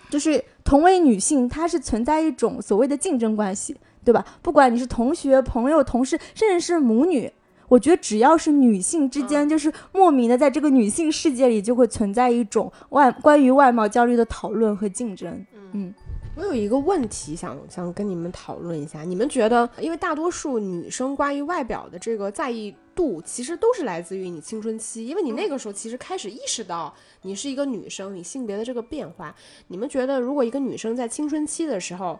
[0.09, 3.77] 就是同为女性，它是存在一种所谓的竞争关系。
[4.03, 4.23] 对吧？
[4.43, 7.31] 不管你是同学、朋友、同事，甚至是母女，
[7.67, 15.43] 我觉得只要是女性之间，就是莫名的在这个女性世界里，就会存在一种外关于外貌焦虑的讨论和竞争。
[15.71, 15.91] 嗯
[16.35, 29.33] 我有一个问题想想跟你们讨论一下，你们觉得，因为大多数女生关于外表的这个在意度，其实都是来自于你青春期，因为你那个时候其实开始意识到你是一个女生，你性别的这个变化。
[29.67, 32.19] 你们觉得，如果一个女生在青春期的时候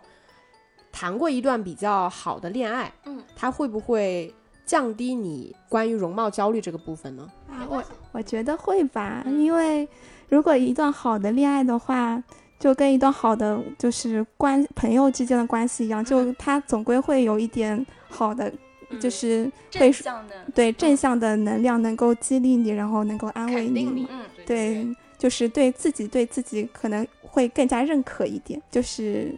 [0.90, 7.30] 谈过一段比较好的恋爱，嗯，她会不会降低你关于容貌焦虑这个部分呢？
[7.50, 9.86] 啊，我我觉得会吧，因为
[10.30, 12.22] 如果一段好的恋爱的话，
[12.58, 18.52] 就跟一段好的就是关朋友之间的关系一样，就他总归会有一点好的，
[18.98, 24.86] 就是会正向的，对正向的能量能够激励你，然后能够安慰你，嗯，对，
[25.18, 29.34] 就是对自己对自己可能会更加认可一点，就是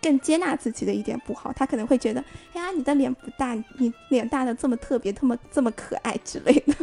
[0.00, 6.74] 更接纳自己的一点不好，他可能会觉得，哎呀，你的脸不大，你脸大的这么特别，这么这么可爱之类的。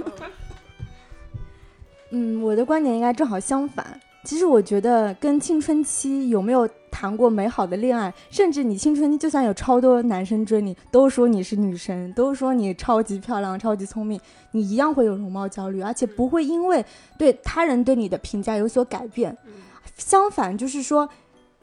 [2.12, 4.00] 嗯，我的观点应该正好相反。
[4.30, 16.86] 其实我觉得跟青春期有没有谈过美好的恋爱，甚至你青春期就算有超多男生追你，都说你是女神，都说你超级漂亮、超级聪明，你一样会有容貌焦虑，而且不会因为
[17.18, 19.36] 对他人对你的评价有所改变。
[19.98, 21.10] 相反，就是说，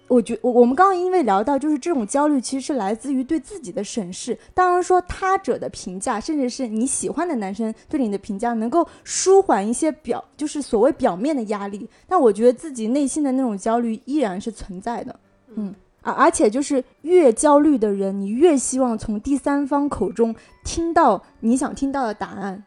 [0.08, 4.38] 我觉我我们刚刚因为聊到，就是这种焦虑其实是来自于对自己的审视。
[4.54, 11.88] 当然说他者的评价，甚至是你喜欢的男生对你的评价，能够舒缓一些表，就是所谓表面的压力。
[12.06, 15.20] 但我觉得自己内心的那种焦虑依然是存在的。
[15.54, 15.74] 嗯。
[16.02, 20.32] 而而且就是越焦虑的人，你越希望从第三方口中
[20.64, 22.62] 听到你想听到的答案。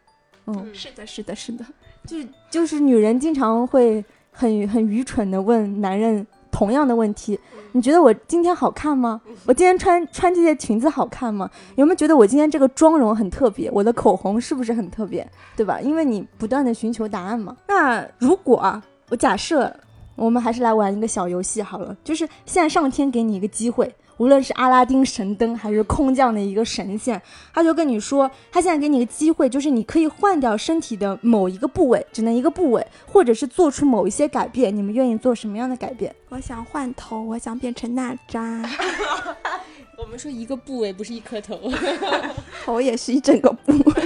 [0.46, 1.64] 嗯，是的，是的，是的。
[2.06, 7.38] 就是就是女人经常会很很愚蠢的问男人同样的问题：
[7.72, 9.20] 你觉得我今天好看吗？
[9.46, 11.48] 我今天穿穿这件裙子好看吗？
[11.76, 13.70] 有没有觉得我今天这个妆容很特别？
[13.72, 15.26] 我的口红是不是很特别？
[15.56, 15.80] 对吧？
[15.80, 17.56] 因为你不断的寻求答案嘛。
[17.68, 19.74] 那如果啊，我假设
[20.16, 23.94] 我们还是来玩一个小游戏好了，就是现在上天给你一个机会。
[24.20, 27.20] 无论是阿拉丁神灯还是空降的一个神仙，
[27.54, 34.76] 他就跟你说，他现在给你个机会，就是你可以换掉身体的某一个部位，只能一个部位，或者是做出某一些改变。
[34.76, 36.14] 你们愿意做什么样的改变？
[36.28, 38.62] 我想换头，我想变成娜扎，
[39.96, 41.58] 我们说一个部位不是一颗头，
[42.62, 44.02] 头也是一整个部位。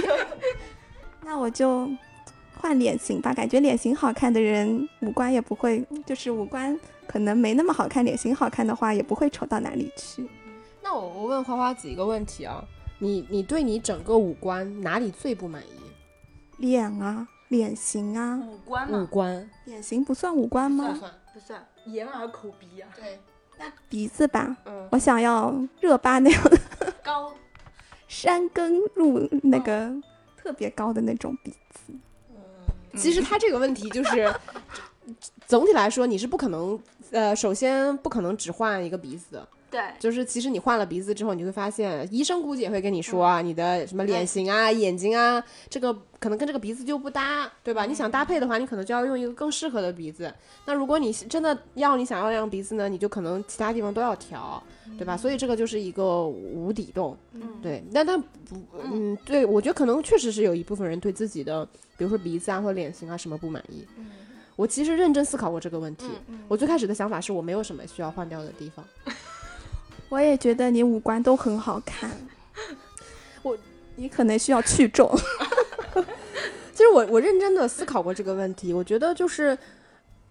[1.25, 1.89] 那我就
[2.59, 10.27] 换脸型吧，感觉脸型好看的人，五官也不会，就是五官可能没那么好看，脸型好看的话也不会丑到哪里去。
[10.81, 12.63] 那我我问花花子一个问题啊，
[12.99, 15.67] 你你对你整个五官哪里最不满意？
[16.57, 19.49] 脸啊，脸型啊，五官五，官。
[19.65, 20.91] 脸型不算五官吗？
[20.91, 23.19] 不算，不算眼耳口鼻啊，对，
[23.59, 26.41] 那鼻子吧，嗯，我想要热巴那样
[27.03, 27.33] 高，
[28.07, 29.91] 山根入那个
[30.37, 31.93] 特别高的那种鼻子。
[32.95, 34.33] 其实他这个问题就是，
[35.45, 36.79] 总体来说你是不可能，
[37.11, 39.25] 呃，首先不可能只换一个鼻子。
[39.31, 47.85] 的，对，就是其实你换了鼻子之后，你会发现，医生估计也会跟你说啊，你的什么脸型啊、眼睛啊，这个可能跟这个鼻子就不搭，对吧？
[47.85, 50.33] 你想搭配的话，你可能就要用一个更适合的鼻子。
[50.65, 54.63] 那如果你真的要你想要那样鼻子呢，你就可能其他地方都要调，
[54.97, 55.17] 对吧？
[55.17, 57.83] 所以这个就是一个无底洞，嗯，对。
[57.93, 58.25] 但他不，
[58.81, 61.65] 嗯，对我觉得可能确实是有一部分人对自己的，
[61.97, 63.85] 比如说鼻子啊或脸型啊什么不满意。
[64.55, 66.05] 我其实认真思考过这个问题。
[66.47, 68.85] 我最开始的想法是我没有什么需要换掉的地方。
[70.09, 72.09] 我也觉得你五官都很好看，
[73.43, 73.57] 我
[73.95, 75.13] 你可能需要去皱。
[76.73, 79.57] 其实我我认真的思考过这个问题，我觉得就是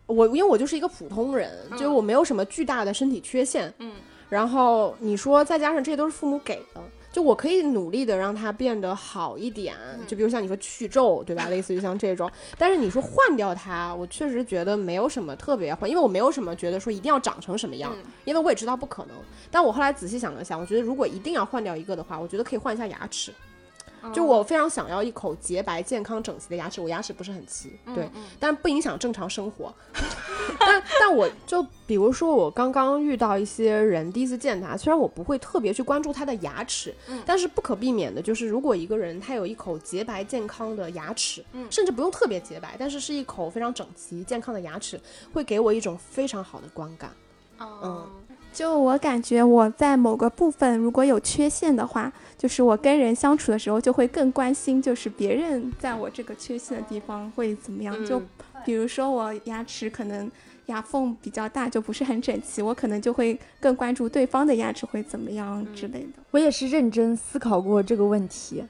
[0.06, 3.92] 我因为我就是一个普通人，就是我没有什么巨大的身体缺陷，嗯，
[4.28, 6.80] 然后你说再加上这些都是父母给的。
[7.14, 11.48] 就我可以努力的让它变得好一点，就比如像你说去皱，对吧？
[11.48, 19.14] 类似于像这种，但是你说换掉它，我确实觉得没有什么特别换，因为我没有什么觉得说一定要长成什么样，因为我也知道不可能。
[19.48, 23.32] 但我后来仔细想了想，我觉得如果一定要换掉一个的话，我觉得可以换一下牙齿。
[24.12, 29.72] 就我非常想要一口洁白、健康、整齐的牙齿，我牙齿不是很齐，对，但不影响正常生活。
[30.58, 45.00] 但但我就比如说，我刚刚遇到一些人，第一次见他，虽然我不会特别去关注他的牙齿，但是不可避免的就是，如果一个人他有一口洁白健康的牙齿，甚至不用特别洁白，但是是一口非常整齐健康的牙齿，
[45.32, 47.10] 会给我一种非常好的观感。
[47.60, 48.06] 嗯，
[48.54, 58.22] 就我感觉我在某个部分如果有缺陷的话，就是我跟人相处的时候就会更关心，就是别人在我这个缺陷的地方会怎么样，就
[58.64, 60.30] 比如说我牙齿可能
[60.66, 66.22] 牙缝比较大，就不是很整齐，我可能就会更关注对方的牙齿会怎么样之类的。
[66.30, 68.64] 我也是认真思考过这个问题。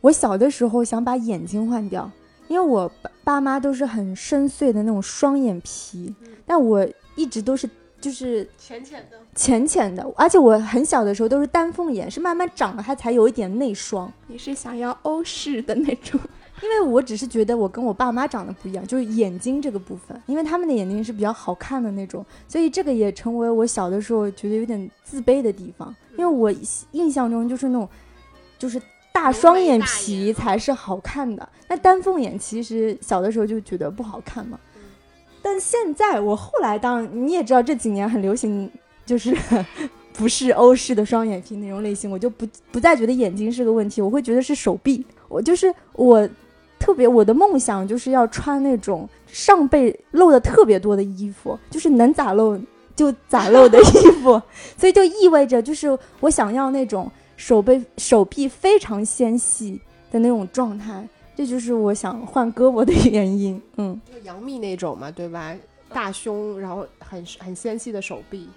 [0.00, 2.10] 我小的时候想把眼睛换掉，
[2.48, 6.14] 因为我爸爸妈都是很深邃的那种双眼皮，
[6.46, 7.68] 但我一直都是
[8.06, 14.12] 就是浅浅的，浅浅的，而且我很小的时候都是丹凤眼，是慢慢长了它才有一点内双。
[14.28, 16.20] 你是想要欧式的那种？
[16.62, 25.92] 因为我只是觉得我跟我爸妈长得不一样，就是眼睛这个部分，因为他们的眼睛是比较好看的那种，所以这个也成为我小的时候觉得有点自卑的地方。
[26.16, 26.48] 因为我
[26.92, 27.88] 印象中就是那种，
[28.56, 28.80] 就是
[29.12, 34.56] 大双眼皮才是好看的，那丹凤眼其实小的时候就觉得不好看嘛。
[35.42, 38.70] 但现在我后来当你也知道这几年很流行，
[39.04, 39.36] 就是
[40.12, 45.04] 不是欧式的双眼皮那种类型，我就不不再觉得眼睛是个问题，我会觉得是手臂。
[45.28, 46.28] 我就是我。
[46.78, 52.56] 特别，我的梦想就是要穿那种上背露的特别多的衣服，就是能咋露
[52.94, 54.40] 就咋露的衣服，
[54.76, 59.80] 所以就意味着就是我想要那种手背手臂非常纤细
[60.12, 63.60] 的那种状态，这就是我想换胳膊的 原因。
[63.76, 65.54] 嗯，就杨幂那种嘛，对吧？
[65.92, 68.48] 大胸，然后很很纤细的手臂，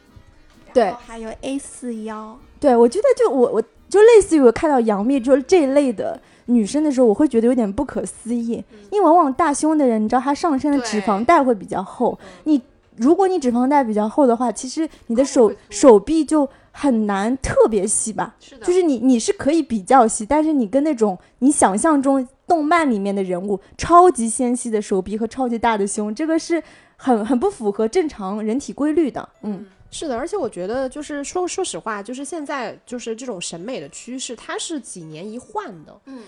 [0.73, 6.19] 对，还有 A 四腰，对我觉得就我我就类似于我看到杨幂就是这一类的。
[6.45, 12.17] 女生的时候，我会觉得有点不可思议，因为往往大胸的人，你知道她上身的脂肪带会比较厚。
[12.45, 12.59] 你
[12.95, 18.35] 如果你脂肪带比较厚的话，其实你的手手臂就很难特别细吧？
[18.39, 26.61] 是的，就是你你是可以比较细，但是你跟那种你想象中动漫里面的人物超级纤细的手臂和超级大的胸，这个是
[26.95, 29.27] 很很不符合正常人体规律的。
[29.43, 29.65] 嗯。
[29.91, 35.99] 是的，而且我觉得就是说说实话，就是现在就是这种审美的趋势，它是几年一换的。
[36.05, 36.21] 嗯，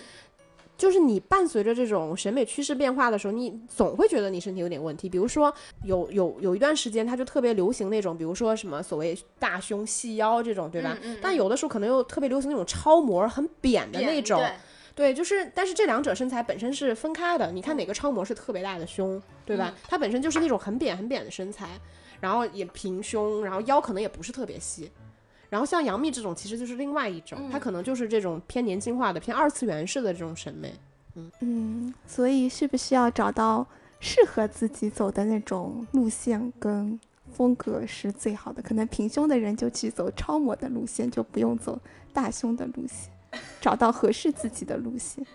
[0.81, 5.07] 就是你伴随着这种审美趋势变化的时候，你总会觉得你身体有点问题。
[5.07, 10.97] 比如说有有有一段时间，它就特别流行那种，比如说什么所谓大胸细腰这种，对吧？
[11.21, 14.43] 但有的时候可能又特别流行那种超模很扁的那种。
[14.95, 17.51] 对，就是，但是这两者身材本身是分开的。
[17.51, 19.73] 你看哪个超模是特别大的胸，对吧？
[19.87, 21.69] 它本身就是那种很扁很扁的身材。
[22.19, 24.91] 然后也平胸，然后腰可能也不是特别细，
[25.51, 30.73] 然后像杨幂这种其实就是另外一种，她可能就是这种偏年轻化的、偏二次元式的这种审美。
[31.15, 33.67] 嗯嗯，所以是不是要找到
[33.99, 36.97] 适合自己走的那种路线跟
[37.33, 38.61] 风格是最好的？
[38.61, 41.77] 可能平胸的人就去走超模的路线，就不用走
[42.13, 43.11] 大胸的路线，
[43.59, 45.25] 找到合适自己的路线。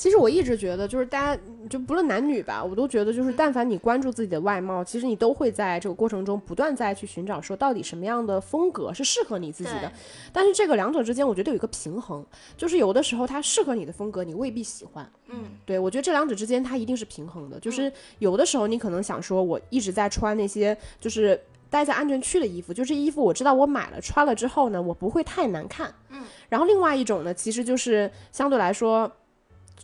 [0.00, 9.92] 其实我一直觉得，就是大家就不论男女吧，我都觉得就是，但凡你关注自己的外貌，其实你都会在这个过程中不断再去寻找，说到底什么样的风格是适合你自己的。
[10.32, 12.24] 但是这个两者之间，我觉得有一个平衡，
[12.56, 15.06] 就是有的时候它适合你的风格，你未必喜欢。
[15.28, 25.92] 嗯，对我觉得这两者之间它一定是平衡的，就是有的时候你可能想说，我一直在穿那些就是待在安全区的衣服，就是衣服我知道我买了穿了之后呢，我不会太难看。
[26.08, 29.12] 嗯，然后另外一种呢，其实就是相对来说。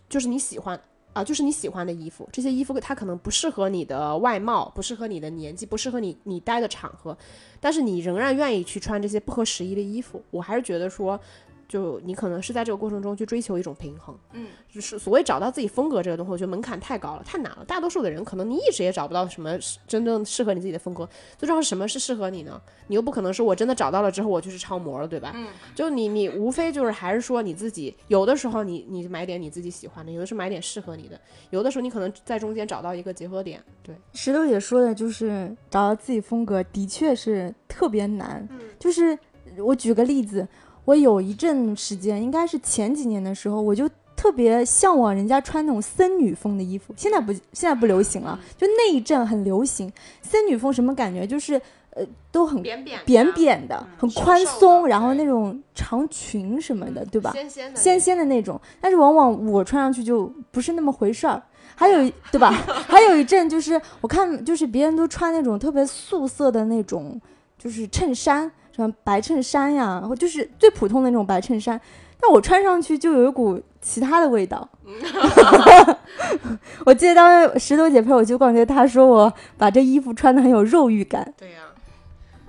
[0.08, 0.80] 就是你喜欢
[1.12, 7.16] 啊，就是你喜欢的衣服，这些衣服它可能不适合你的外貌，不适合你的年纪，不适合你你待的场合，
[7.60, 10.22] 但是你仍然愿意去穿这些不合时宜的衣服。
[10.30, 11.20] 我还是觉得说。
[11.68, 17.64] 就你可能是在这个过程中去追求一种平衡，嗯，就是所谓找到自己风格这个东西，我觉得门槛太高了，太难了。
[17.64, 21.08] 大多数的人可能你一直也找不到什么真正适合你自己的风格。
[21.36, 22.60] 最重要是什么是适合你呢？
[22.86, 25.32] 你又不可能说我真的找到了之后我就是超模了，对吧？
[25.34, 33.60] 嗯，就你你无非就是还是说你自己有的时候你你买点你自己喜欢的，有的是买点适合你的，有的时候你可能在中间找到一个结合点。
[33.82, 38.46] 对，石头姐说的就是找到自己风格的确是特别难。
[38.52, 39.18] 嗯，就是
[39.58, 40.46] 我举个例子。
[40.86, 46.94] 我有一阵时间，应该是前几年的时候，我就特别向往人家穿那种森女风的衣服。
[46.96, 48.40] 现在不，现在不流行了。
[48.56, 51.26] 就那一阵很流行森女风，什么感觉？
[51.26, 57.32] 就是呃，都很扁扁扁扁的，很宽松，然后那种长裙什么的，对吧？
[57.32, 58.60] 纤纤的，纤纤的那种。
[58.80, 61.42] 但是往往我穿上去就不是那么回事儿。
[61.74, 62.52] 还有， 对吧？
[62.86, 67.20] 还有一阵就是我看，就是别人都穿那种特别素色的那种，
[67.58, 68.50] 就是衬衫。
[68.76, 71.80] 穿白衬衫呀，然后就是最普通的那种白衬衫，
[72.20, 74.68] 但我穿上去就有一股其他的味道。
[76.84, 81.32] 我记得当时石头姐陪我去逛街，她说我把这衣服穿的很有肉欲感。
[81.38, 81.62] 对呀，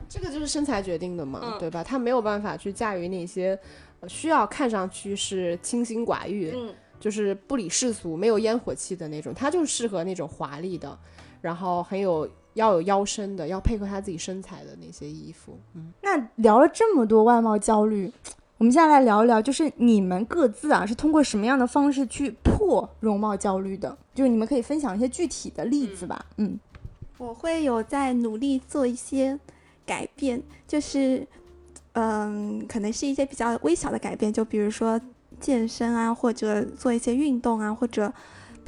[0.10, 1.82] 这个就是身材决定的嘛，对吧？
[1.82, 3.58] 她没有办法去驾驭那些
[4.10, 6.54] 需要看上去是清心寡欲，
[7.00, 11.00] 就是不理世俗、没有烟火气的那种，她就适合那种华丽的，
[11.40, 12.28] 然后很有。
[12.58, 15.58] 要有腰身的，要配合他自己身材的那些衣服。
[15.76, 18.12] 嗯，那聊了这么多外貌焦虑，
[18.58, 23.96] 我们现在来聊一聊，就是你们各自啊是通过什么样的方式去破容貌焦虑的？
[24.14, 26.26] 就是你们可以分享一些具体的例子吧。
[26.38, 26.60] 嗯，
[27.18, 29.40] 我会有在努力做一些
[29.86, 31.26] 改变，就是
[31.94, 35.00] 嗯，可能是一些比较微小的改变，就比如说
[35.40, 38.12] 健身啊，或者做一些运动啊，或者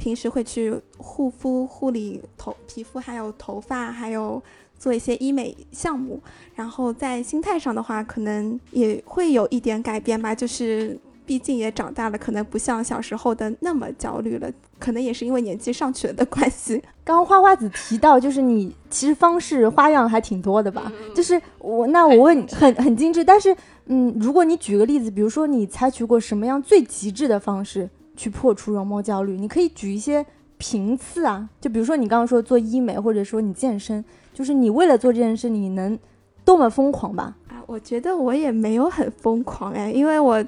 [0.00, 4.42] 平时会去护肤、护理头皮肤，还有头发，还有。
[4.80, 6.18] 做一些医美项目，
[6.54, 10.34] 然后在心态上的话，可能也会有一点改变吧。
[10.34, 14.50] 就是毕竟也长大了，可能不像小时候的那么焦虑了。
[14.78, 16.82] 可能也是因为年纪上去了的关系。
[17.04, 20.90] 刚刚花花子提到，就是你其实方式花样还挺多的吧？
[21.14, 27.90] 就是我那我问很很精致，但是嗯，如果你举个例子，比如说你采取过什么样最极致的方式
[28.20, 29.38] 去破除容貌焦虑？
[29.38, 30.26] 你可以举一些
[30.58, 34.04] 频次啊，就比如说你刚刚说做医美，或者说你健身。
[34.34, 35.98] 就是你为了做这件事，你能
[36.44, 37.34] 多么疯狂吧？
[37.48, 40.44] 啊，我觉得我也没有很疯狂哎，因为我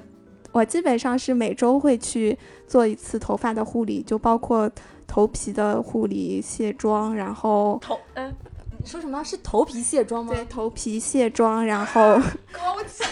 [0.51, 4.69] 我基本上是每周会去做一次头发的护理，就包括
[5.07, 8.31] 头皮的护理、卸妆，然后头嗯，
[8.77, 10.31] 你说什么是头皮卸妆吗？
[10.31, 12.19] 对，头皮卸妆，然后
[12.51, 13.03] 高级。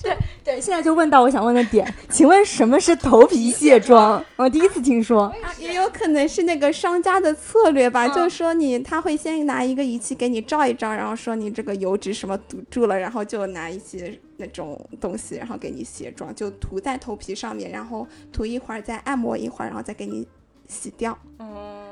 [0.02, 4.24] 对对，现在就问到我想问的点，请问什么是头皮卸妆？
[4.36, 20.26] 我第一次听说，也有可能是那个商家的策略吧，就是说你他会先拿一个仪器给你照一照，然后说你这个油脂什么堵住了，然后就拿一些那种东西，然后给你卸妆，就涂在头皮上面，然后涂一会儿再按摩一会儿，然后再给你
[20.66, 21.16] 洗掉。
[21.38, 21.46] 嗯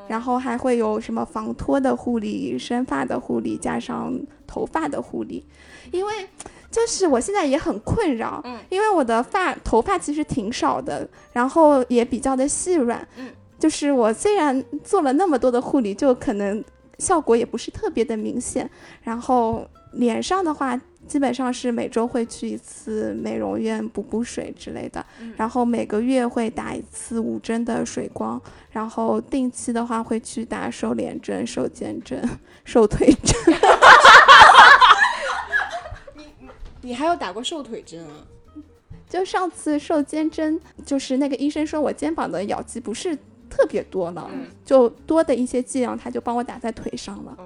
[0.08, 5.44] 然后还会有什么防脱的护理、生发的护理，加上头发的护理，
[5.92, 6.12] 因为。
[6.70, 13.26] 就是我现在也很困扰，嗯，因为我的发头发其实挺少的，然后也比较的细软，嗯，
[13.58, 16.62] 就是我虽然做了那么多的护理，就可能
[16.98, 18.68] 效果也不是特别的明显。
[19.02, 25.04] 然后脸上的话，基本上是每周会去一次美容院补补水之类的，
[25.38, 28.38] 然后每个月会打一次五针的水光，
[28.70, 32.22] 然后定期的话会去打瘦脸针、瘦肩针、
[32.62, 33.54] 瘦腿针。
[36.80, 38.26] 你还有打过瘦腿针啊？
[39.08, 43.16] 就上次瘦肩针，就是那个医生说我肩膀的咬肌不是
[43.48, 44.28] 特别多了，
[44.64, 47.38] 就多的一些剂量，他就帮我打在腿上了。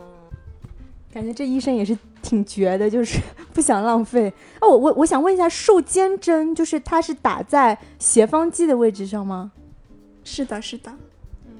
[1.13, 3.21] 感觉这医生也是挺绝的，就是
[3.53, 4.33] 不想浪费。
[4.61, 9.53] 哦，我我我想问一下，瘦肩针就是它是打在斜方肌的位置上吗？
[10.25, 10.91] 是的，是的。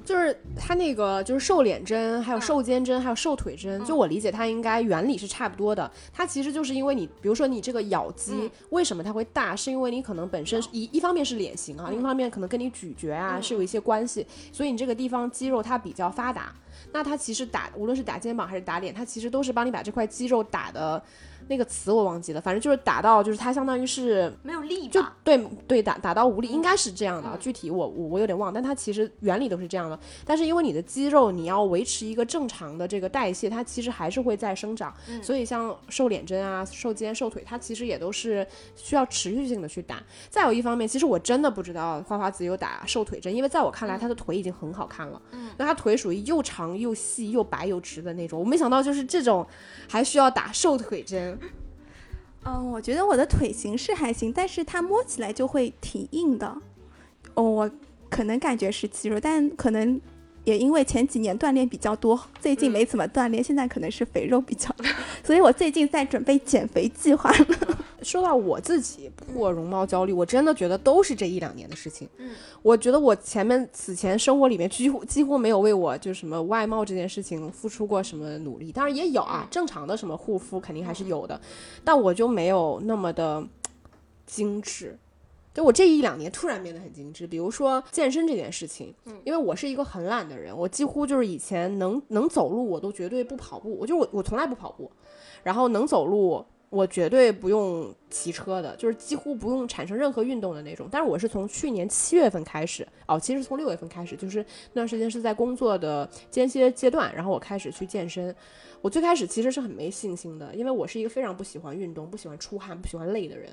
[0.03, 5.89] 就是它那个，就是瘦脸针，还有瘦肩针，还有瘦腿针，就我理解它应该原理是差不多的。
[6.11, 16.53] 它其实就是因为你，比如说你这个咬肌为什么它会大，是因为你可能本身一一方面是脸型啊，另一方面可能跟你咀嚼啊是有一些关系，所以你这个地方肌肉它比较发达。
[16.91, 21.01] 那它其实打无论是打肩膀还是打脸，它其实都是帮你把这块肌肉打的。
[21.47, 25.37] 那个词我忘记了，反正就是打到，就是它相当于是没有力，就对
[25.67, 27.37] 对打打到无力，应该是这样的。
[27.37, 29.99] 具体我我我有点忘，但它其实原理都是这样的。
[30.25, 34.93] 但是因为你的肌肉你要维持一个正常的这个代谢，它其实还是会在生长。
[35.21, 40.01] 所以像瘦脸针啊、瘦肩、瘦腿，它其实也都是需要持续性的去打。
[40.29, 45.21] 再有一方面，其实我真的不知道花花子有打瘦腿针，因为在我看来，她的腿已经很好看了。
[45.31, 48.39] 嗯，那她腿属于又长又细又白又直的那种。
[48.39, 49.45] 我没想到就是这种
[49.89, 51.37] 还需要打瘦腿针。
[52.45, 56.57] 嗯，我觉得我的腿型是还行，但是它摸起来就会挺硬的。
[57.35, 57.71] 哦，我
[58.09, 59.99] 可能感觉是肌肉，但可能
[60.43, 64.85] 也因为前几年锻炼比较多，最近没怎么锻炼，现在可能是肥肉比较多，
[65.23, 67.33] 所以我最近在准备减肥计划。
[68.03, 72.05] 说到我自己破容貌焦虑，我真的觉得都是这一两年的事情。
[72.17, 72.31] 嗯，
[72.61, 81.39] 我觉得我前面此前生活里面几乎几乎没有为我就什么外貌这件事情付出过什么努力，当然也有啊，正常的什么护肤肯定还是有的，
[81.85, 83.41] 但我就没有那么的
[84.25, 84.97] 精致。
[85.53, 94.91] 就我这一两年突然变得很精致，比如说健身这件事情，嗯，因为我是一个很懒的人，我几乎就是以前能能走路我都绝对不跑步，我就我我从来不跑步，
[95.43, 96.45] 然后能走路。
[96.69, 100.87] 我绝对不用骑车的，就是几乎不用产生任何运动的那种。
[100.91, 108.35] 但是我是从去年七月份开始，哦，其实从六月份开始，就是那段时间是在工作的间歇阶段，然后我开始去健身。
[108.81, 113.51] 我最开始其实是很没信心的，因为我是一个非常不喜欢运动、不喜欢出汗、不喜欢累的人。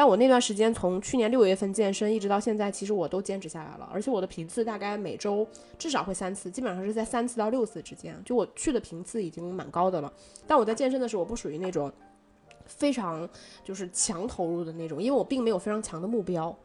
[0.00, 5.46] 但我那段时间从去年六月份健身一直到现在，其实我都坚持下来了，而且我的频次大概每周
[5.78, 8.18] 至少会三次，基本上是在三次到六次之间。
[8.24, 10.10] 就我去的频次已经蛮高的了。
[10.46, 11.92] 但我在健身的时候，我不属于那种。
[12.66, 13.28] 非常
[13.64, 16.56] 就是强投入的那种，因为我并没有非常强的目标，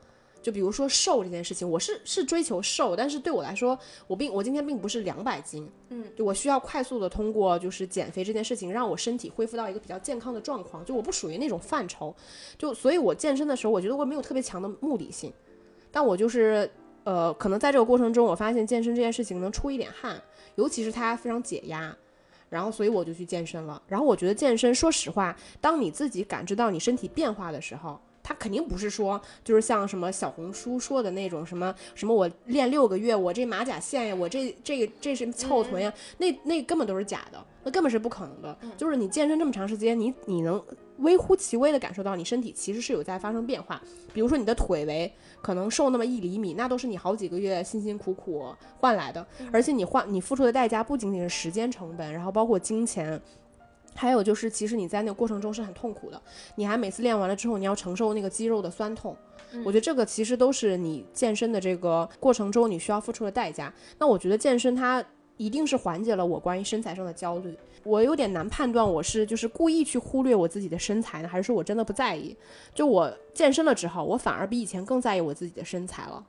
[0.46, 3.76] 就比如说瘦这件事情，我是是追求瘦，但是对我来说，
[4.06, 12.16] 我并我今天并不是两百斤，嗯，就我需要快速的通过就是减肥这件事情，让我身体恢复到一个比较健康的状况，就我不属于那种范畴，
[12.60, 15.34] 就所以我健身的时候，我觉得我没有特别强的目的性，
[15.90, 16.70] 但我就是
[17.06, 20.22] 呃，可能在这个过程中，我发现健身这件事情能出一点汗，
[20.54, 21.98] 尤其是它非常解压。
[22.48, 23.82] 然后，所以我就去健身了。
[23.88, 38.58] 然后我觉得健身，说实话，当你自己感知到你身体变化的时候，它肯定不是说就是像什么小红书说的那种什么什么我练六个月，我这马甲线呀，我这这个这是翘臀呀，那那根本都是假的，那根本是不可能的。
[38.76, 40.60] 就是你健身这么长时间，你你能
[40.98, 43.80] 微乎其微的感受到你身体其实是有在发生变化。
[44.12, 45.14] 比如说你的腿围
[45.44, 53.22] 可能瘦那么一厘米，那都是你好几个月辛辛苦苦换来的，而且你换你付出的代价不仅仅是时间成本，然后包括金钱。
[53.96, 56.22] 还有就是，其实你在那个过程中是很痛苦的，
[56.56, 59.16] 你还每次练完了之后，你要承受那个肌肉的酸痛。
[59.64, 63.74] 我觉得这个其实都是你健身的这个过程中你需要付出的代价。
[63.98, 65.02] 那我觉得健身它
[65.38, 67.58] 一定是缓解了我关于身材上的焦虑。
[67.84, 72.36] 我有点难判断我是就是故意去忽略我自己的身材呢，还是说我真的不在意？
[72.74, 76.22] 就我健身了之后，我反而比以前更在意我自己的身材了。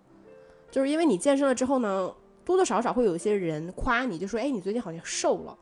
[0.71, 2.14] 就是因为你健身了之后呢，
[2.45, 5.59] 多多少少会有一些人夸你，就说哎你最近好像瘦了，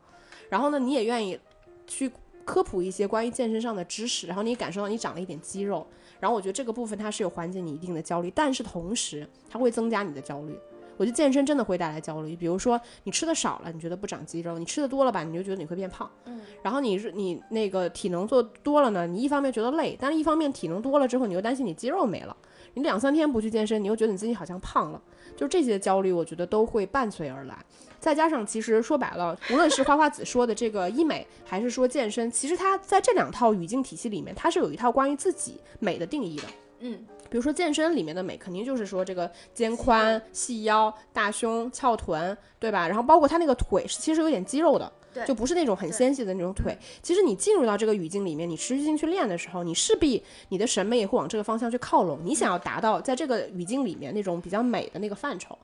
[0.51, 1.41] 然后呢你也愿意。
[1.87, 2.11] 去
[2.45, 5.87] 科普一些关于健身上的知识，然后你感受到你长了一点肌肉，
[6.21, 10.59] 然后我觉得这个部分它是有缓解你一定的焦虑，但是同时它会增加你的焦虑。
[10.97, 16.09] 我觉得健身真的会带来焦虑，比如说你吃的少了，你觉得不长肌肉；你吃的多了吧，你就觉得你会变胖。
[16.27, 22.37] 嗯，然后你是你那个体能做多了呢，你一方面觉得累，但是一方面体能多了之后，你又担心你肌肉没了。
[22.75, 25.03] 你两三天不去健身，你又觉得你自己好像胖了，
[25.37, 27.57] 就这些焦虑，我觉得都会伴随而来。
[28.01, 36.43] 再加上，其实说白了，无论是花花子说的这个医美，还是说健身，其实它在这两套语境体系里面，它是有一套关于自己美的定义的。
[36.81, 37.03] 嗯，
[37.35, 42.87] 比如说健身里面的美，肯定就是说这个肩宽、细腰、大胸、翘臀，对吧？
[42.87, 44.93] 然后包括他那个腿是其实有点肌肉的。
[45.27, 46.77] 就不是那种很纤细的那种腿。
[47.01, 52.19] 其实你进入到这个语境里面，你持续性去练的时候，你势必你的审美也会往这个方向去靠拢。
[52.25, 55.57] 你想要达到在这个语境里面那种比较美的那个范畴。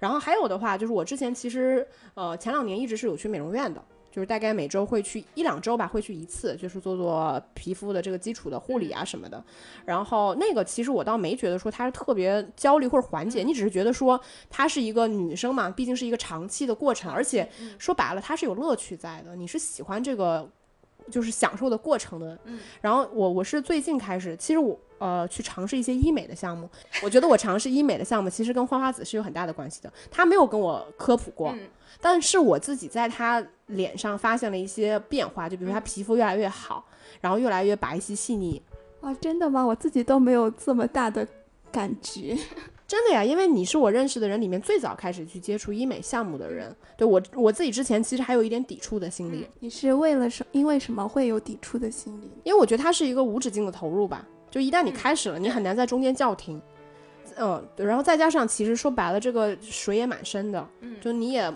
[0.00, 3.82] 然后还有的话，就是我之前其实呃前两年一直是有去美容院的。
[4.14, 9.42] 就是大概每周会去一两周吧，会去一次，就是做做皮肤的这个基础的护理啊什么的。
[9.84, 20.48] 然后那个其实我倒没觉得说它是特别焦虑或者缓解，你只是觉得说它是一个女生嘛，毕竟是一个长期的过程，而且说白了它是有乐趣在的，你是喜欢这个
[21.10, 22.38] 就是享受的过程的。
[22.80, 26.70] 然后我我是最近开始，其实我呃去尝试一些医美的项目，
[27.02, 31.52] 我觉得我尝试医美的项目其实跟花花子是有很大的关系的，他没有跟我科普过。
[32.00, 36.84] 但是我自己在他脸上发现了一些变化，就比如他皮肤越来越好，
[37.20, 38.60] 然后越来越白皙细腻。
[39.00, 39.64] 哇，真的吗？
[39.64, 41.26] 我自己都没有这么大的
[41.70, 42.36] 感觉。
[42.86, 46.74] 真的呀，因为你是我认识的人里面最早开始去接触医美项目的人。
[46.98, 49.48] 对我，我自己之前其实还有一点抵触的心理。
[49.60, 50.44] 你是为了什？
[50.52, 52.30] 因为什么会有抵触的心理？
[52.44, 54.26] 因为我觉得它是一个无止境的投入吧。
[54.50, 56.60] 就一旦你开始了，你很难在中间叫停。
[57.36, 60.68] 嗯，然后再加上，其实说白了，这个水也蛮深的。
[60.80, 61.52] 嗯，就你也。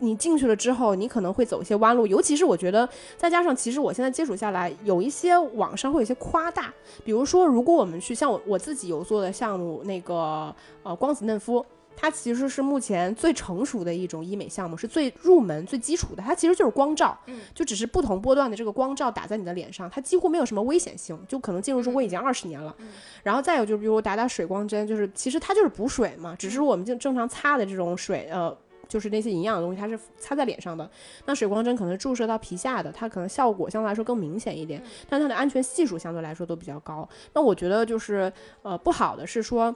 [0.00, 6.72] 你进去了之后，你可能会走一些弯路，尤其是我觉得，再加上其实我现在接触下来，有一些网上会有一些夸大，
[7.04, 11.64] 比如说，如果我们去像我我自己有做的项目，那个呃光子嫩肤，
[11.96, 22.72] 它其实是目前最成熟的一种医美项目，是最入门、最基础的，它其实就是光照，嗯，就只是不同波段的这个光照打在你的脸上，它几乎没有什么危险性，就可能进入中国已经二十年了，
[23.24, 28.56] 然后再有就是比如打打水光针，就是其实它就是补水嘛，只是我们就正常擦的这种水，呃。
[28.88, 30.90] 就是那些营养的东西，它是擦在脸上的。
[31.26, 37.08] 那水光针可能注射到皮下的，它可能效果相对来说更明显一点，但它的安全系数相对来说都比较高。
[37.34, 38.32] 那我觉得就是
[38.62, 39.74] 呃不好的是说，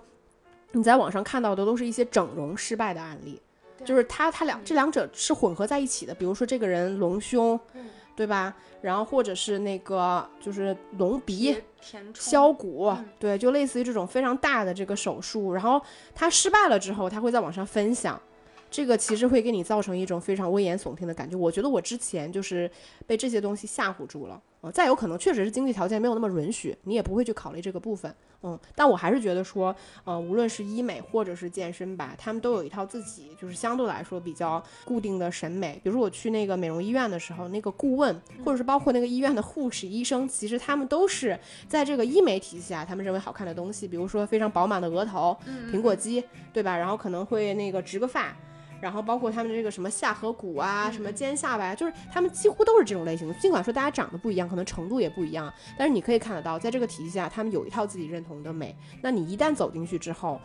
[0.72, 3.40] 你在网上看到的都是一些整容失败的案例，
[3.84, 6.14] 就是他他两这两者是混合在一起的。
[6.14, 7.60] 比如说这个人隆胸，
[8.16, 8.54] 对吧？
[8.80, 11.56] 然后或者是那个就是隆鼻、
[12.14, 15.80] 削骨，对，就类似于这种非常大的这个手术，然后
[16.14, 18.20] 他失败了之后，他会在网上分享。
[18.72, 21.36] 这个其实会给你造成一种非常危言耸听的感觉。
[21.36, 22.68] 我觉得我之前就是
[23.06, 24.40] 被这些东西吓唬住了。
[24.64, 28.14] 嗯，再有可能确实是经济条件没有那么允许，你也不会去考虑这个部分。
[28.44, 35.80] 嗯，但我还是觉得说，呃，无论是医美或者是健身吧，他们都有一套自己就是相对来说比较固定的审美。
[35.82, 45.36] 比如我去那个美容医院的时候，那个顾问或者是包括那个医院的护士、医生，其实他们都是在这个医美体系下，他们认为好看的东西，比如说非常饱满的额头、
[45.72, 46.76] 苹果肌，对吧？
[46.76, 48.32] 然后可能会那个植个发。
[48.82, 53.34] 然后包括他们这个什么下颌骨啊，什么尖下巴，就是他们几乎都是这种类型的。
[53.34, 58.74] 尽管说大家长得不一样，可能程度也不一样，但是你可以看得到，在这个体系下，他们有一套自己认同的美。
[59.00, 60.40] 那你一旦走进去之后，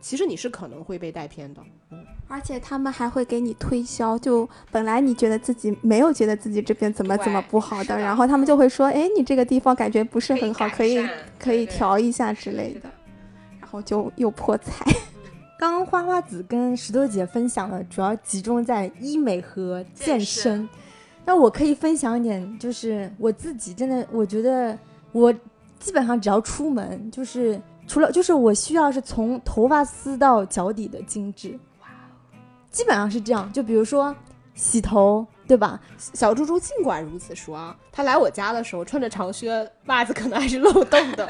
[0.00, 1.62] 其实你是可能会被带偏的。
[2.26, 11.08] 而且他们还会给你推销，就本来你觉得自己没有觉得自己这边怎么怎么不好的，的然后他们就会说，哎，你这个地方感觉不是很好，可以
[11.38, 12.90] 可以调一下之类的，
[13.60, 14.84] 然后就又破财。
[15.58, 20.68] 刚刚花花子跟石头姐分享了主要集中在医美和健身。
[21.24, 24.78] 那我可以分享一点，就是我自己真的，我觉得
[25.12, 25.32] 我
[25.80, 31.58] 基本上只要出门，就是除了就是我需要是从头发丝到脚底的精致，
[32.70, 33.50] 基本上是这样。
[33.52, 34.14] 就比如说
[34.54, 35.80] 洗头，对吧？
[35.96, 41.26] 小猪猪尽管如此说啊，他来我家的时候穿着长靴，袜子可能还是漏洞的。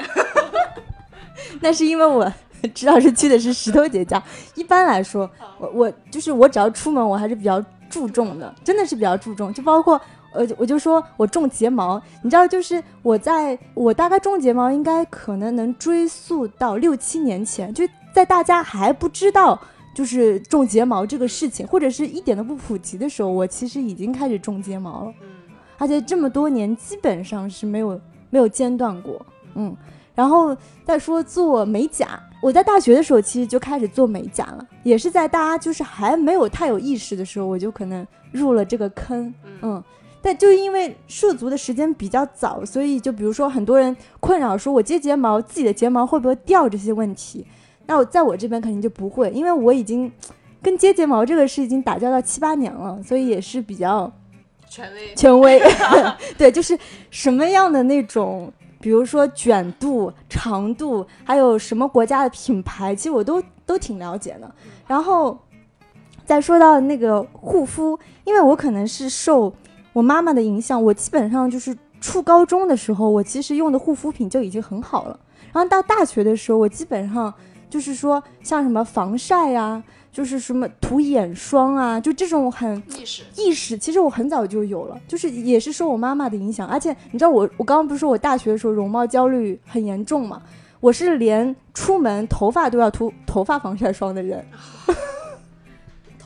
[1.61, 2.31] 那是因为我
[2.73, 4.21] 知道是去的是石头姐家。
[4.55, 5.29] 一般来说，
[5.59, 9.53] 我我就是我只要出门，我还是比较注重的，真的是比较注重。
[9.53, 9.99] 就包括
[10.33, 19.59] 呃，我就说我种睫毛，你知道，就是我在我大概种睫毛，应该可能能追溯到六七年前，就在大家还不知道。
[19.95, 25.13] 就是种睫毛这个事情，或者是一点都不普及的时候，我其实已经开始种睫毛了。
[25.23, 25.27] 嗯，
[25.79, 27.99] 而且这么多年基本上是没有
[28.29, 29.75] 没有间断过，嗯。
[30.17, 39.83] 然后再说做美甲，我在大学的时候其实就开始做美甲了，也是在大家就是还没有太有意识的时候，我就可能入了这个坑，嗯。
[40.19, 47.45] 但就因为涉足的时间比较早，所以就比如说很多人困扰说我接睫毛，自己的睫毛会不会掉这些问题，
[47.85, 50.11] 那我在我这边肯定就不会，因为我已经
[50.61, 54.11] 跟接睫毛这个事已经打交道七八年了，所以也是比较
[54.67, 55.15] 权威。
[55.15, 55.61] 权威，
[56.35, 56.77] 对，就是
[57.09, 64.49] 什么样的那种，比如说卷度、长度，还有什么国家的品牌，其实我都都挺了解的。
[64.85, 65.37] 然后
[66.25, 69.53] 再说到那个护肤，因为我可能是受
[69.93, 75.19] 我妈妈的影响，我基本上就是初高中的时候，我其实用的护肤品就已经很好了。
[75.53, 77.33] 然后到大学的时候，我基本上
[77.69, 90.41] 就是说像什么防晒呀、就是什么涂眼霜啊，就这种很意识，意识，其实我很早就有了，就是也是受我妈妈的影响，而且你知道我我刚刚不是说我大学的时候容貌焦虑很严重嘛，
[90.79, 94.45] 我是连出门头发都要涂头发防晒霜的人，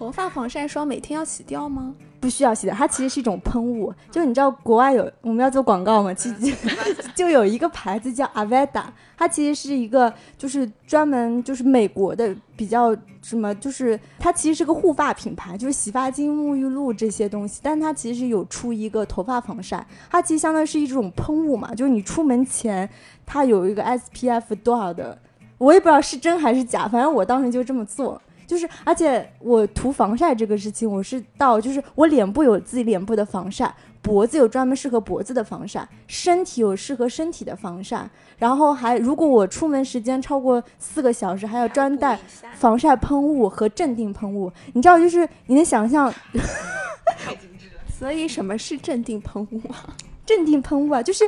[0.02, 1.94] 头发防晒霜每天要洗掉吗？
[2.20, 6.56] 不需要洗掉，它其实是一种喷雾，就你知道国外有我们要做广告嘛，其实
[7.14, 8.86] 就有一个牌子叫 Aveda，
[9.16, 22.90] 它其实是一个就是专门就是美国的比较什么，就是它其实是个护发品牌，就是洗发精、沐浴露这些东西，但它其实有出一个头发防晒，它其实相当于是一种喷雾嘛，就是你出门前
[23.24, 25.16] 它有一个 SPF 多少的，
[25.60, 28.20] 我也不知道是真还是假，反正我当时就这么做。
[28.52, 42.20] 就是，而且我涂防晒这个事情，我是到就是我脸部有自己脸部的防晒，脖子有专门适合脖子的防晒，身体有适合身体的防晒，然后还如果我出门时间超过四个小时，还要专带
[42.56, 44.52] 防晒喷雾和镇定喷雾。
[44.74, 46.14] 你知道，就是你能想象。
[47.98, 49.96] 所以什么是镇定喷雾啊？
[50.28, 51.24] 镇定喷雾啊，就是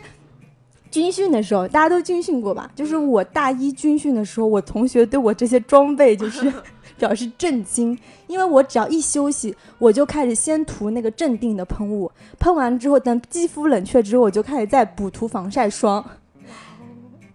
[0.92, 2.70] 军训的时候，大家都军训过吧？
[2.76, 6.52] 就是我大一军训的时候，我同学对我这些装备就是
[6.98, 16.04] 表示震惊，因为我只要一休息，我就开始先涂那个镇定的喷雾，喷完之后，等肌肤冷却之后，我就开始再补涂防晒霜。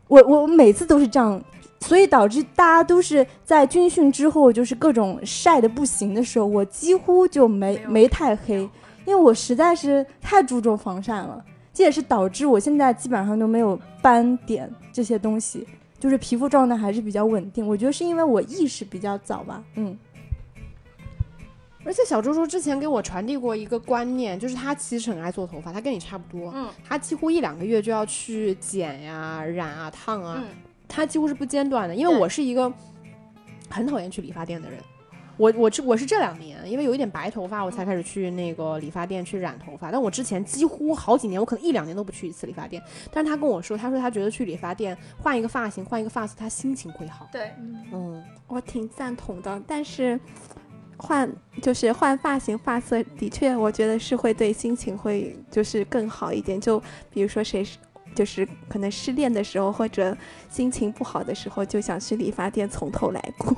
[0.06, 1.42] 我我每次都是这样。
[1.80, 8.68] 所以导致大家都是在军训之后，就是各种晒的不行的时候，我几乎就没没太黑，
[9.04, 11.40] 因为我实在是太注重防晒了。
[11.72, 15.64] 这也是导致我现在基本上都没有斑点这些东西，
[15.98, 17.66] 就是皮肤状态还是比较稳定。
[17.66, 19.98] 我觉得是因为我意识比较早吧，嗯。
[21.84, 30.48] 而且小猪猪之前给我传递过一个观念，就是他其实很爱做头发，他跟你差不多，嗯，他几乎一两个月就要去剪呀、染啊、烫啊，嗯
[30.86, 31.94] 他几乎是不间断的。
[31.94, 32.70] 因为我是一个
[33.70, 34.78] 很讨厌去理发店的人，
[35.38, 39.90] 我我这我是这两年因为有一点白头发，我才开始去那个理发店去染头发。
[39.90, 42.82] 但我之前几乎好几年，我可能一两年都不去一次理发店。
[43.12, 47.28] 但是他跟我说，他说他觉得去理发店换一个发型，换一个发色，他心情会好。
[47.32, 47.52] 对，
[47.92, 50.18] 嗯，我挺赞同的，但是
[50.96, 51.30] 换
[51.62, 56.60] 就是换发型、发色，的确我觉得是会对心情会就是更好一点。
[56.60, 57.78] 就比如说谁是
[58.12, 60.16] 就是可能失恋的时候或者
[60.50, 63.56] 心情不好的时候，就想去理发店从头来过。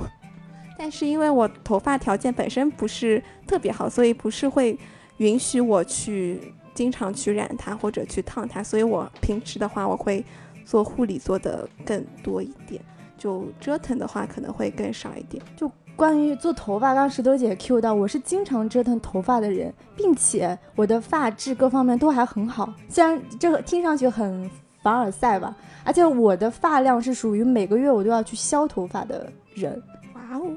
[0.82, 4.78] 但是因为我头发条件本身不是特别好，所以不是会
[5.18, 6.40] 允许我去
[6.72, 10.24] 经常去染它或者去烫它，所以我平时的话我会
[10.64, 12.80] 做护理做的更多一点。
[13.18, 15.44] 就折腾的话可能会更少一点。
[15.54, 22.72] 就关于做头发，刚刚石头姐 Q 到，我是经常折腾头发的人，并且我的发质各方面都还很好。
[22.88, 24.50] 虽然这个听上去很
[24.82, 25.54] 凡尔赛吧，
[25.84, 29.82] 而且我的发量是属于每个月我都要去削头发的人。
[30.30, 30.56] 哇哦，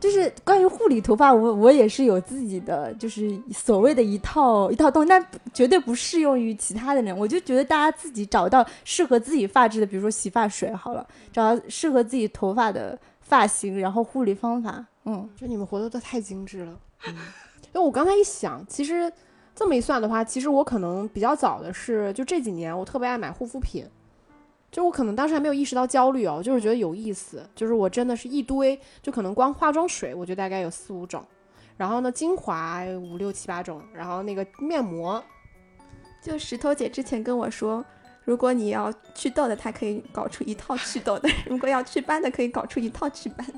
[0.00, 7.16] 就是关于护理头发，我我也是有自己的，就是所谓的一套一套东西，但绝对不适用于其他的人。
[7.16, 16.78] 我就觉得大家自己找到适合自己发质的，比如说洗发水好了，找到适合自己头发的发型，然后护理方法，嗯，就你们活得都太精致了。
[17.06, 19.12] 嗯，因为我刚才一想，其实
[19.52, 23.84] 这么一算的话，其实我可能比较早的是，就这几年我特别爱买护肤品。
[24.70, 27.42] 就我可能当时还没有意识到焦虑哦，就是觉得有意思。
[27.54, 31.24] 就是我真的是一堆，就可能光化妆水，我就大概有四五种，
[31.76, 35.24] 然后呢精华五六七八种，然后那个面膜，
[36.22, 37.82] 就石头姐之前跟我说，
[38.24, 43.54] 如果你要祛痘的，她可以搞出一套祛痘的； 如果要祛斑的，可以搞出一套祛斑的。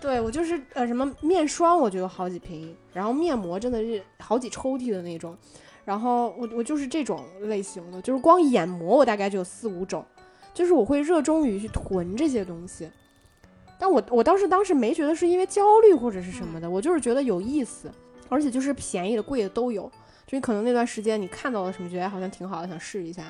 [0.00, 5.36] 对我就是呃什么面霜，我就有好几瓶，然后面膜真的是好几抽屉的那种，
[5.84, 10.02] 然后我我就是这种类型的，就是光眼膜我大概就有四五种。
[10.56, 12.88] 就是我会热衷于去囤这些东西，
[13.78, 17.92] 但我我当时当时没觉得是因为焦虑或者是什么的，我就是觉得有意思，
[18.30, 19.92] 而且就是便宜的贵的都有，
[20.26, 23.24] 就可能那段时间你看到了什么，觉得好像挺好的，想试一下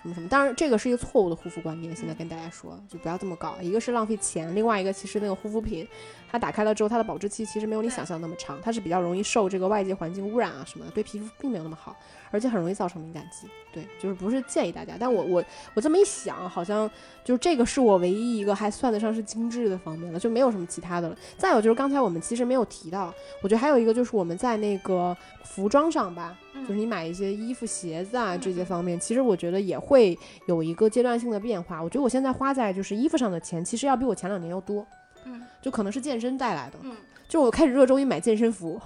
[0.00, 0.26] 什么什么。
[0.26, 3.56] 当然这个是一个错误的护肤观念，现在跟大家说，就不要这么搞。
[3.60, 5.86] 一个是浪费钱，另外一个其实那个护肤品
[6.30, 11.96] 它打开了之后，它的保质期其实没有你想象那么长，它是比较容易受这个外界环境污染啊什么的，对皮肤并没有那么好。
[12.32, 14.94] 而且很容易造成敏感肌，对，就是不是建议大家。
[14.96, 16.88] 但我我我这么一想，好像
[17.24, 21.16] 就是这个是我唯一一个还算得上是精致的方面了，就没有什么其他的了。
[21.36, 23.12] 再有就是刚才我们其实没有提到，
[23.42, 30.16] 我觉得还有一个就是我们在那个服装上吧，就是你买一些衣服、鞋子啊这些方面，其实我觉得也会
[30.46, 31.82] 有一个阶段性的变化。
[31.82, 34.86] 我觉得我现在花在就是衣服上的钱，其实要比我前两年要多，
[35.32, 36.94] 嗯，就可能是健身带来的，嗯，
[37.28, 38.80] 就我开始热衷于买健身服，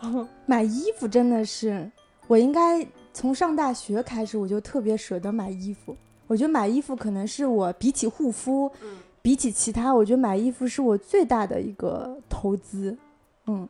[0.46, 1.90] 买衣服真的是。
[2.28, 5.96] 我应该从上大学开始，我就特别舍得买衣服。
[6.26, 8.68] 我觉得买衣服可能是我比起护肤，
[9.22, 12.98] 比起其他，我觉得买衣服是我最大的一个投资。
[13.46, 13.68] 嗯，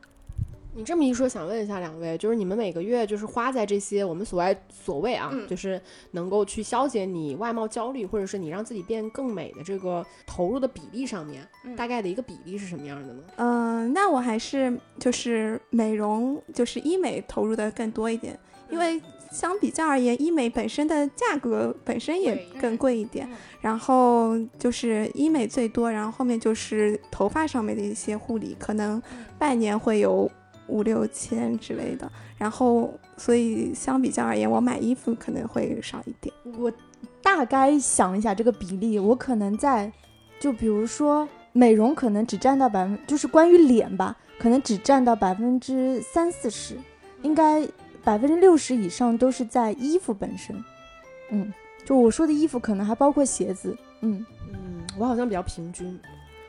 [0.77, 13.23] 你这么一说，想问一下两位，就是你们每个月就是花在这些我们所谓所谓啊，就是能够去消解你外貌焦虑，或者是你让自己变更美的这个投入的比例上面，大概的一个比例是什么样的呢？
[13.37, 18.37] 嗯，那我还是就是美容，就是医美投入的更多一点。
[18.69, 19.01] 因为
[19.31, 23.27] 相比较而言，医美本身的价格本身也更贵一点，
[23.61, 29.01] 然后就是医美最多，然后后面就是头发上面的一些护理，可能
[29.39, 30.29] 半年会有
[30.67, 36.33] 五六千之类的，然后所以相比较而言，我买衣服可能会少一点。
[36.57, 36.71] 我
[37.21, 39.91] 大概想一下这个比例，我可能在，
[40.39, 46.75] 就比如说美容可能只占到百分，就是关于脸吧，可能只占到百分之三四十，
[47.21, 47.67] 应该。
[48.03, 50.55] 百分之六十以上都是在衣服本身，
[51.29, 51.51] 嗯，
[51.83, 55.99] 就我说的衣服，可能还包括鞋子，嗯嗯，我好像比较平均，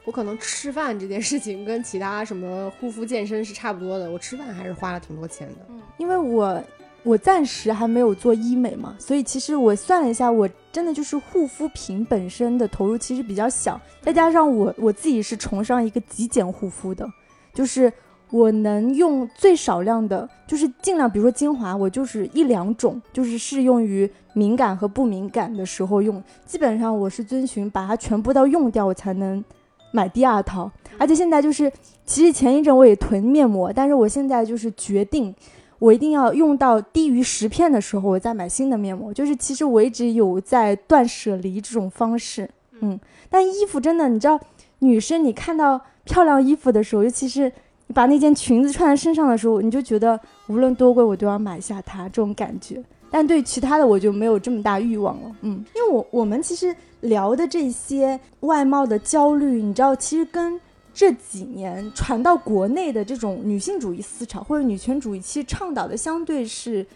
[0.08, 6.64] 我可能吃饭这件事情跟其他什么护肤健身是差不多的，我吃饭还是花了挺多钱的，嗯，因为我
[7.02, 17.06] 我暂时还没有做医美嘛，所以其实我算了一下，我真的就是护肤品本身的投入其实比较小，再加上我我自己是崇尚一个极简护肤的，
[17.52, 17.92] 就是。
[18.30, 26.22] 我能用最少量的，就是尽量，比如说精华，我就是一两种，就是适用于敏感和不敏感的时候用。
[26.44, 29.42] 基本上我是遵循把它全部都用掉，我才能
[29.90, 30.70] 买第二套。
[30.98, 31.70] 而且现在就是，
[32.04, 35.34] 其实前一阵我也囤面膜，但是我现在就是决定，
[35.78, 39.12] 我一定要用到低于十片的时候，我再买新的面膜。
[39.12, 42.48] 就是其实我一直有在断舍离这种方式，
[42.80, 42.98] 嗯。
[43.30, 44.38] 但衣服真的，你知道，
[44.78, 47.52] 女生你看到漂亮衣服的时候，尤其是。
[47.90, 52.84] 你把那件裙子穿在身上的时候，你就觉得无论多贵，我都要买下它这种感觉。
[53.10, 55.36] 但对其他的，我就没有这么大欲望了。
[55.40, 60.60] 嗯，因为我我们其实聊的这些外貌的焦虑，你知道，其实跟
[60.92, 66.86] 这几年传到国内的这种女性主义思潮或者女权主义，其实倡导的相对是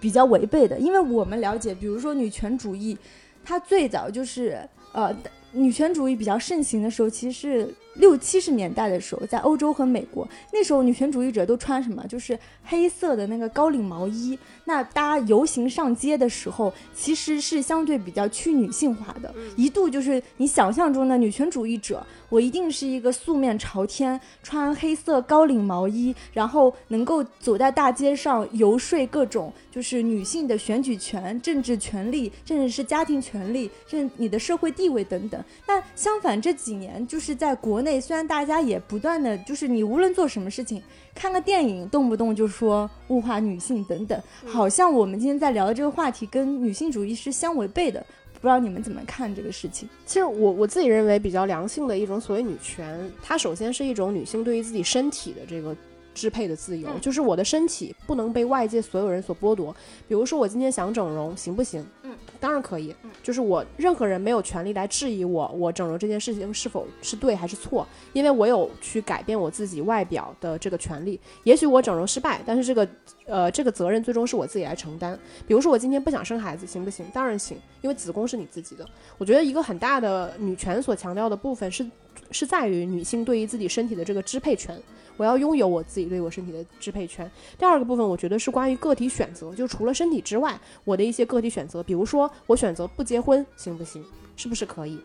[0.00, 0.78] 比较违背的。
[0.78, 2.96] 因为我们了解，比如说女权主义，
[3.44, 4.60] 它最早就是
[4.92, 5.14] 呃，
[5.52, 7.74] 女权主义比较盛行的时候，其实是。
[7.98, 12.04] 六七十年代的时候，在欧洲和美国，那时候女权主义者都穿什么？
[12.06, 14.38] 就是黑色的那个高领毛衣。
[14.64, 19.32] 那大家游行上街的时候，其实是相对比较去女性化的。
[19.56, 35.42] 一度就是你想象中的女权主义者，我一定是一个素面朝天，穿黑色高领毛衣，然后能够走在大街上游说各种就是女性的选举权、政治权利，甚至是家庭权利，甚至你的社会地位等等。
[35.64, 37.85] 但相反这几年，就是在国。
[37.86, 40.82] 内虽然大家也不断的就是你无论做什么事情，
[41.14, 48.04] 看个电影动不动就说物化女性等等，好像我们今天在聊的这个话题跟女性主义是相违背的。
[48.34, 49.88] 不知道你们怎么看这个事情？
[50.04, 55.74] 其实我我自己认为比较良性的一种所谓女权，它首先是一种女性对于自己身体的这个
[56.16, 59.70] 支配的自由，就是我的身体不能被外界所有人所剥夺。
[60.08, 61.86] 比如说我今天想整容，行不行？
[62.04, 62.94] 嗯，当然可以。
[63.22, 71.20] 就是我任何人没有权利来质疑我，我整容这件事情是否是对还是错，因为我有去改变我自己外表的这个权利。
[71.44, 72.88] 也许我整容失败，但是这个
[73.26, 75.18] 呃这个责任最终是我自己来承担。
[75.46, 77.04] 比如说我今天不想生孩子，行不行？
[77.12, 78.88] 当然行，因为子宫是你自己的。
[79.18, 81.84] 我觉得一个很大的女权所强调的部分是
[82.30, 84.80] 是在于女性对于自己身体的这个支配权。
[85.16, 87.30] 我要拥有我自己对我身体的支配权。
[87.58, 94.04] 第二个部分，我觉得是关于个体选择，就除了身体之外，我的一些个体选择，比如说我选择不结婚，行不行？
[94.36, 94.98] 是不是可以？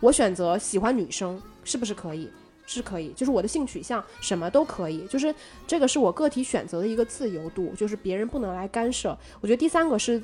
[0.00, 2.30] 我选择喜欢女生，是不是可以？
[2.68, 5.32] 是可以，就是我的性取向什么都可以，就是
[5.68, 9.16] 这个是我个体选择的一个自由度，就是别人不能来干涉。
[9.40, 10.20] 我觉得第三个是，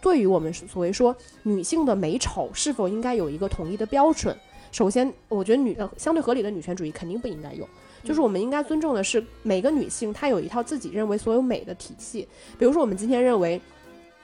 [0.00, 4.34] 对于我们所谓说女性的美丑是否应该有一个统一的标准。
[4.72, 7.68] 首先，我觉得女呃相对合理的女权主义肯定不应该有。
[8.02, 12.26] 就是我们应该尊重的是每个女性，她有一套自己认为所有美的体系。
[12.58, 13.60] 比如说，我们今天认为，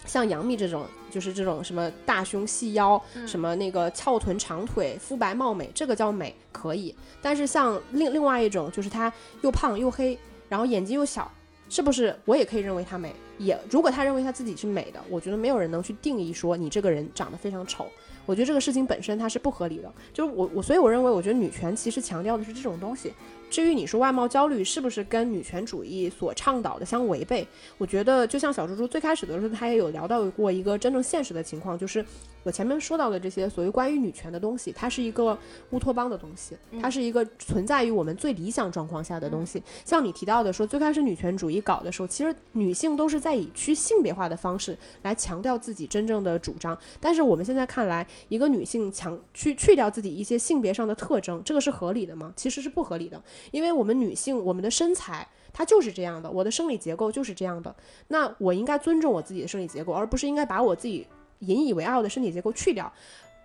[0.04, 6.92] 像杨幂这种，就是这种什么大胸细腰，什么那个翘臀长腿、肤白貌美，这个叫美可以。
[7.22, 10.18] 但是像另另外一种，就是她又胖又黑，
[10.48, 11.30] 然后眼睛又小，
[11.68, 13.14] 是不是我也可以认为她美？
[13.38, 17.86] 也如果她认为她自己是美的，我觉得没有人能去定义说你这个人长得非常丑。
[18.28, 19.90] 我觉得这个事情本身它是不合理的。
[20.12, 23.10] 就是我我所以我认为，我觉得女权其实强调的是这种东西。
[23.50, 27.46] 至于你说外貌焦虑是不是跟女权主义所倡导的相违背，
[27.78, 32.04] 我觉得就像小猪猪最开始的时候，他也有聊到过一个真正现实的情况，就是
[32.42, 35.36] 我前面说到的这些所谓关于女权的东西，它是一个
[35.70, 39.62] 乌托邦的东西，它是一个存在于我们最理想状况下的东西。
[39.84, 52.32] 像你提到的说，最开始女权主义搞的时候，其实女性都是在以去性别化的方式来强调自己真正的主张，但是我们现在看来，一个女性强去去掉自己一些性别上的特征，这个是合理的吗？
[52.36, 53.20] 其实是不合理的。
[53.50, 57.74] 因为我们女性，我们的身材它就是这样的，我的生理结构就是这样的。
[58.08, 61.06] 那我应该尊重我自己的生理结构，而不是应该把我自己
[61.40, 62.92] 引以为傲的身体结构去掉，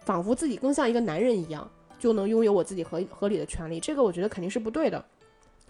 [0.01, 1.69] 仿佛自己更像一个男人一样，
[1.99, 3.79] 就能拥有我自己合合理的权利。
[3.79, 5.03] 这个我觉得肯定是不对的。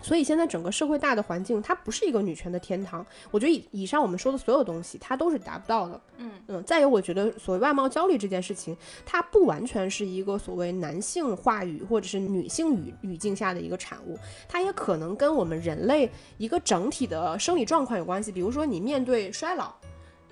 [0.03, 3.03] 所以现在整个社会大的环境，它不是一个女权的天堂。
[3.31, 6.01] 我觉得以以上我们说的所有东西，它都是达不到的。
[6.17, 6.63] 嗯嗯。
[6.65, 8.75] 再有，我觉得所谓外貌焦虑这件事情，
[9.05, 18.31] 它不完全是一个所谓男性话语或者是女性语语境下的一个产物，它也可能跟我们人类一个整体的生理状况有关系。
[18.31, 19.73] 比如说，你面对衰老，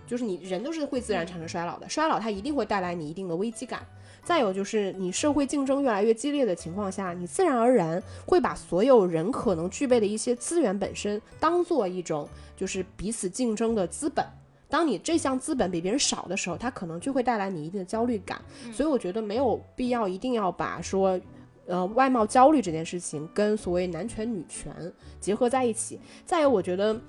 [0.06, 3.86] 就是你人都是会自然产生衰老的，衰老它一定会带来你一定的危机感。
[4.24, 14.26] 再有就是你社会竞争越来越激烈的情况下，你自然而然会把所有人可能具备的一些资源本身当做一种就是彼此竞争的资本。
[14.70, 18.42] 当你这项资本比别人少的时候，它可能就会带来你一定的焦虑感。
[18.72, 21.20] 所以我觉得没有必要一定要把说，
[21.66, 24.74] 呃，外貌焦虑这件事情跟所谓男权女权
[25.20, 26.00] 结合在一起。
[26.26, 27.00] 再有，我觉得。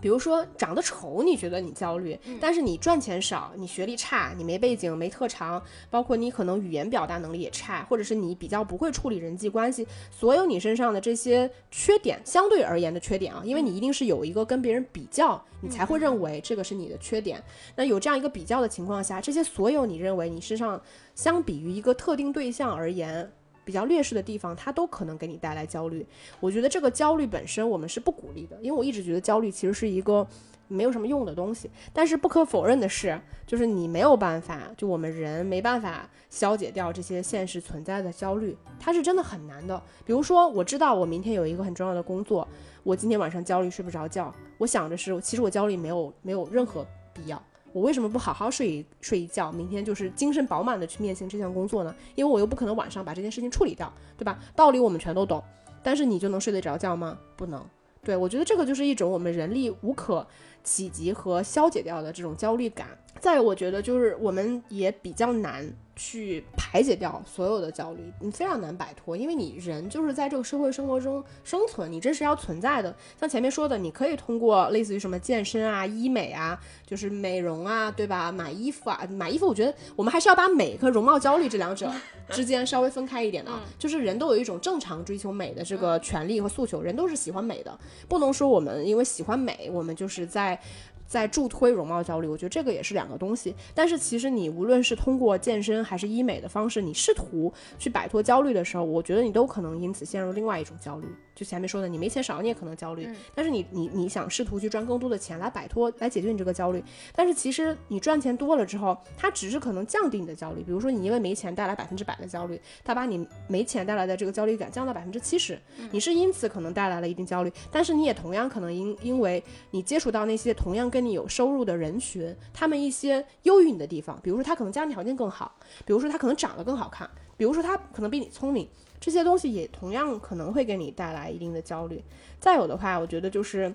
[0.00, 5.60] 比如说长得丑，你觉得你焦虑，但是你赚钱少，你学历差，你没背景、没特长，
[5.90, 17.42] 包括你可能语言表达能力也差，或者是你比较不会处理人际关系，所有你身上的这些缺点，相对而言的缺点啊，因为你一定是有一个跟别人比较，你才会认为这个是你的缺点。
[17.74, 20.80] 那有这样一个比较的情况下，这些所有你认为你身上
[21.16, 23.28] 相比于一个特定对象而言。
[23.68, 26.06] 比较劣势的地方，它都可能给你带来焦虑。
[26.40, 30.26] 我觉得这个焦虑本身我们是不鼓励的，因为我一直觉得焦虑其实是一个
[30.68, 31.70] 没有什么用的东西。
[31.92, 39.78] 但是不可否认的是，就是你没有办法，就我们人没办法消解掉这些现实存在的焦虑，它是真的很难的。
[40.06, 42.48] 比如说，我知道我明天有一个很重要的工作，
[42.82, 47.42] 我今天晚上焦虑睡不着觉，我想着是，其实我焦虑没有没有任何必要。
[47.72, 51.94] 我为什么不好好睡一睡一觉，明天就是精神饱满的去面向这项工作呢？
[52.14, 54.38] 因为我又不可能晚上把这件事情处理掉，对吧？
[54.56, 55.42] 道理我们全都懂，
[55.82, 57.18] 但是你就能睡得着觉吗？
[57.36, 57.64] 不能。
[58.02, 60.26] 对我觉得这个就是一种我们人力无可
[60.64, 62.86] 企及和消解掉的这种焦虑感。
[63.20, 65.68] 再，我觉得就是我们也比较难
[65.98, 72.94] 去排解掉所有的焦虑，你非常难摆脱，因为你人就是在这个社会生活中生存，你这是要存在的。
[73.18, 78.30] 像前面说的，你可以通过类似于什么健身啊、医美啊，就是美容啊，对吧？
[78.30, 81.92] 买衣服啊，买衣服，我觉得我们还是要把美和容貌焦虑这两者
[82.30, 83.60] 之间稍微分开一点的啊。
[83.76, 87.76] 就是人都有一种正常追求美的这个权利和诉求，人都是喜欢美的，
[88.08, 90.60] 不能说我们因为喜欢美，我们就是在。
[91.08, 93.54] 在助推容貌焦虑，我觉得这个也是两个东西。
[93.74, 101.08] 但是其实你无论是通过健身还是医美的方式，你试图去摆脱焦虑的时候，我觉得你都可能因此陷入另外一种焦虑。
[101.34, 103.08] 就前面说的，你没钱少，你也可能焦虑。
[103.32, 106.82] 但是你你你想试图去赚更多的钱来摆脱、来解决你这个焦虑，
[107.14, 110.64] 但是其实你赚钱多了之后，它只是可能降低你的焦虑。
[110.64, 115.56] 比如说你因为没钱带来百分之百的焦虑，它把你没钱带来的这个焦虑感降到百分之七十，
[115.92, 117.52] 你是因此可能带来了一定焦虑。
[117.70, 119.40] 但是你也同样可能因因为
[119.70, 125.54] 你接触到那些同样跟跟你有收入的人群，他们一些优于你的地方，比如说他可能家庭条件更好，
[125.86, 128.68] 比如说他可能长得更好看，比如说他可能比你聪明。
[128.98, 132.02] 这些东西也同样可能会给你带来一定的焦虑。
[132.40, 133.72] 再有的话，我觉得就是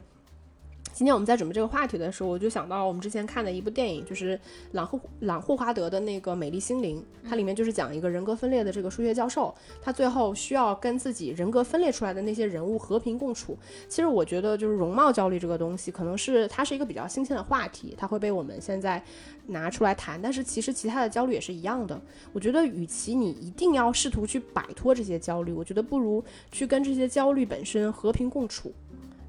[0.92, 4.40] 今天我们在准备这个话题的时候，我就想到我们之前看的一部电影，就是
[4.74, 13.58] 朗霍朗霍华德的那个《美丽心灵》，它里面就是讲一个人格分裂的这个数学教授，他最后需要跟自己人格分裂出来的那些人物和平共处。
[13.88, 19.04] 其实我觉得就是容貌焦虑这个东西，可能是它是一个比较新鲜的话题，它会被我们现在。
[19.48, 22.00] 拿出来谈，但是其实其他的焦虑也是一样的。
[22.32, 28.72] 我觉得，与其你一定要试图去摆脱这些焦虑，我觉得不如去跟这些焦虑本身和平共处。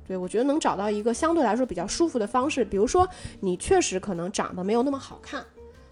[0.07, 3.09] 对我觉得能找到一个相对来说比较舒服的方式，比如说
[3.41, 5.45] 你确实可能长得没有那么好看，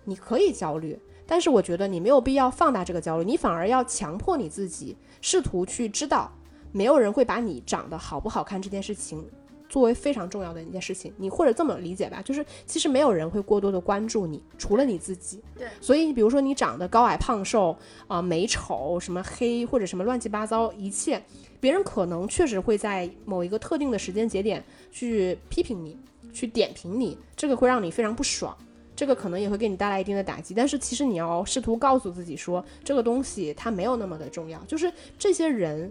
[0.05, 6.31] 你可以焦虑，但是我觉得你没有必要放大这个焦虑，你反而要强迫你自己试图去知道，
[6.73, 9.25] 没有人会把你长得好不好看这件事情。
[9.73, 15.41] 作为非常重要的一件事情，你或者这么理解吧，就是其实没有人会过多的关注你，除了你自己。
[15.57, 17.75] 对，所以你比如说你长得高矮胖瘦
[18.07, 21.23] 啊，美丑什么黑或者什么乱七八糟一切，
[21.59, 25.97] 别人可能确实会在某一个特定的时间节点去批评你，
[26.35, 28.55] 去点评你，这个会让你非常不爽，
[28.95, 30.53] 这个可能也会给你带来一定的打击。
[30.53, 35.91] 但是其实你要试图告诉自己说，这个东西它没有那么的重要，就是这些人。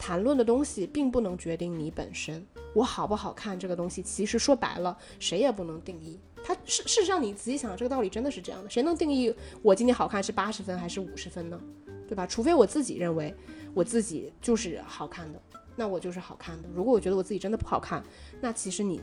[0.00, 2.42] 谈论的东西并不能决定你本身，
[2.72, 6.18] 我好不好看这个东西，其实说白了，谁也不能定义。
[6.42, 8.70] 它事事实上，你仔细想，这个道理真的是这样的。
[8.70, 11.60] 谁能定义我今天好看是八十分还是五十分呢？
[12.08, 12.26] 对吧？
[12.26, 13.34] 除非我自己认为
[13.74, 15.42] 我自己就是好看的，
[15.76, 16.68] 那我就是好看的。
[16.74, 18.02] 如果我觉得我自己真的不好看，
[18.40, 19.02] 那其实你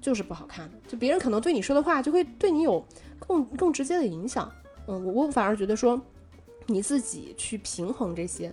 [0.00, 0.78] 就是不好看的。
[0.88, 2.82] 就别人可能对你说的话，就会对你有
[3.18, 4.50] 更更直接的影响。
[4.88, 6.00] 嗯，我我反而觉得说，
[6.68, 8.50] 你自己去平衡这些。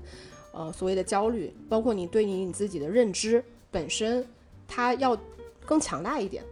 [0.59, 3.41] 呃，所谓的焦虑，包括你对你你自己的认知
[3.71, 4.27] 本身，
[4.67, 5.17] 它要
[5.65, 6.43] 更强大一点，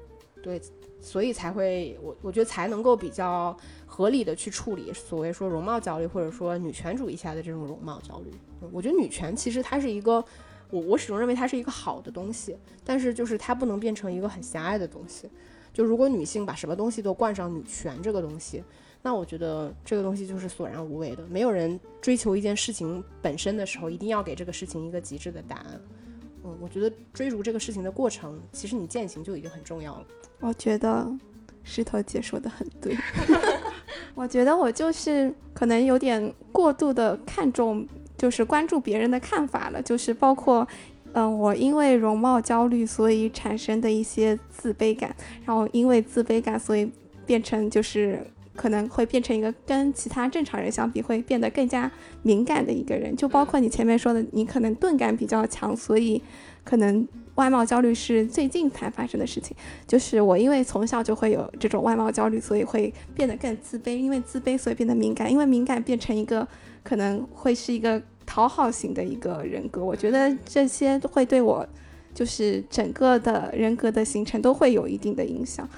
[0.41, 0.61] 对，
[1.01, 3.53] 所以才会我我觉得才能够比较
[3.85, 8.31] 合理的去处理所谓说容貌焦虑，或者说女权主义下的这种容貌焦虑。
[8.71, 10.23] 我觉得女权其实它是一个，
[10.69, 12.55] 我我始终认为它是一个好的东西，
[12.85, 15.29] 但是就是它不能变成一个很狭隘的东西。
[15.73, 18.63] 就如果女性把什么东西都冠上女权这个东西。
[19.01, 21.23] 那我觉得这个东西就是索然无味的。
[21.29, 25.81] 没有人追求一件事情本身的时候，一定要给这个事情一个极致的答案。
[26.43, 30.05] 嗯，我觉得追逐这个事情的过程，其实你践行就已经很重要了。
[30.41, 31.09] 我觉得
[31.63, 32.97] 石头姐说的很对。
[34.13, 37.87] 我觉得我就是可能有点过度的看重，
[38.17, 39.81] 就是关注别人的看法了。
[39.81, 40.67] 就是包括，
[41.13, 46.91] 嗯，我因为容貌焦虑，所以产生的一些自卑感，然后因为自卑感，所以
[47.25, 48.19] 变成就是。
[48.57, 51.89] 可能会变成一个跟其他正常人相比会变得更加
[52.23, 56.21] 敏感的一个人，就包括你前面说的，你可能钝感比较强，所以
[56.63, 59.55] 可能外貌焦虑是最近才发生的事情。
[59.85, 66.45] 就是我因为从小就会有这种外貌焦虑，所以会变得更自卑，因为自卑所以变得敏感，因为敏感变成一个
[66.83, 69.85] 可能会是一个讨好型的一个人格。
[69.85, 71.65] 我觉得这些会对我
[72.13, 75.69] 就是整个的人格的形成都会有一定的影响。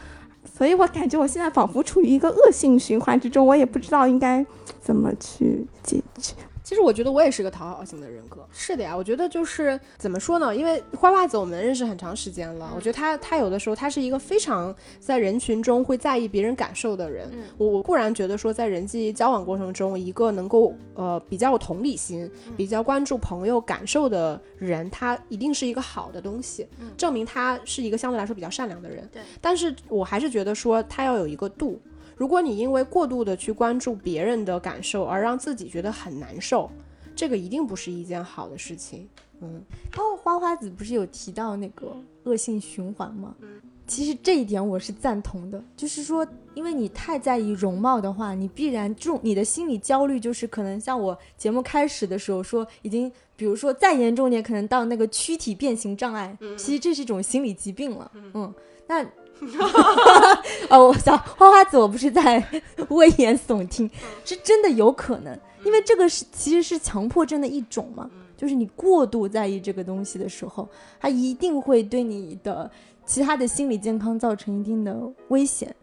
[0.60, 4.46] 所以我感觉我现在仿佛处于一个恶性循环之中，我也不知道应该
[4.82, 6.34] 怎么去解决。
[6.70, 8.48] 其实我觉得我也是个讨好型的人格。
[8.52, 10.56] 是的呀，我觉得就是怎么说呢？
[10.56, 17.28] 因为花袜子我们认识很长时间了，我觉得他他有的时候他是一个非常在人群中会在意别人感受的人。
[17.58, 29.10] 我我固然觉得说在人际交往过程中，一个能够呃比较有同理心、比较关注朋友感受的人，他一定是一个好的东西，证明他是一个相对来说比较善良的人。
[29.12, 31.82] 对，但是我还是觉得说他要有一个度。
[32.20, 36.70] 如果你因为过度的去关注别人的感受而让自己觉得很难受，
[37.16, 39.08] 这个一定不是一件好的事情。
[39.40, 41.96] 嗯，然后花花子不是有提到那个
[42.26, 43.34] 恶性循环吗？
[43.40, 58.12] 嗯，其实这一点我是赞同的，就是说，因为你太在意容貌的话，你必然重你的心理焦虑就是可能像我节目开始的时候说，已经比如说再严重点，可能到那个躯体变形障碍，其实这是一种心理疾病了。
[58.34, 58.54] 嗯，
[58.88, 59.06] 那。
[60.70, 62.44] 哦，我想花花子，我不是在
[62.90, 63.90] 危言耸听，
[64.26, 68.10] 是真的有可能，因为这个是其实是强迫症的一种嘛。
[68.38, 70.68] 就是你过度在意这个东西的时候，
[71.00, 72.72] 它一定会对你的
[73.06, 75.76] 其他的心理健康造成一定的危险。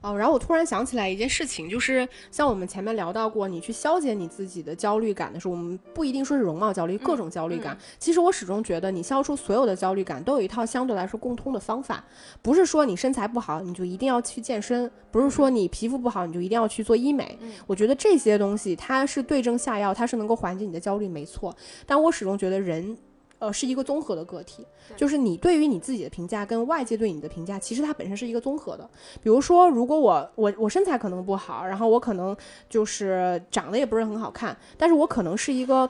[0.00, 7.76] 哦，然后我突然想起来一件事情，就是像我们前面聊到过，你去消解你自己的焦虑感的时候，我们不一定说是容貌焦虑，各种焦虑感。
[7.98, 12.04] 其实我始终觉得，你消除所有的焦虑感，都有一套相对来说共通的方法。
[12.42, 17.38] 不是说你身材不好，你就一定要去健身；不是说你皮肤不好，你就一定要去做医美。
[17.66, 21.54] 我觉得这些东西它是对症下药，它是能够缓解你的焦虑，没错。
[21.86, 22.96] 但我始终觉得人。
[23.38, 24.66] 呃，是一个综合的个体，
[24.96, 28.88] 就是你对于你自己的评价跟外界对你的评价，其实它本身是一个综合的。
[29.22, 32.36] 比如说，如果我我我身材可能不好，然后我可能
[32.68, 35.88] 就是长得也不是很好看，但是我可能是一个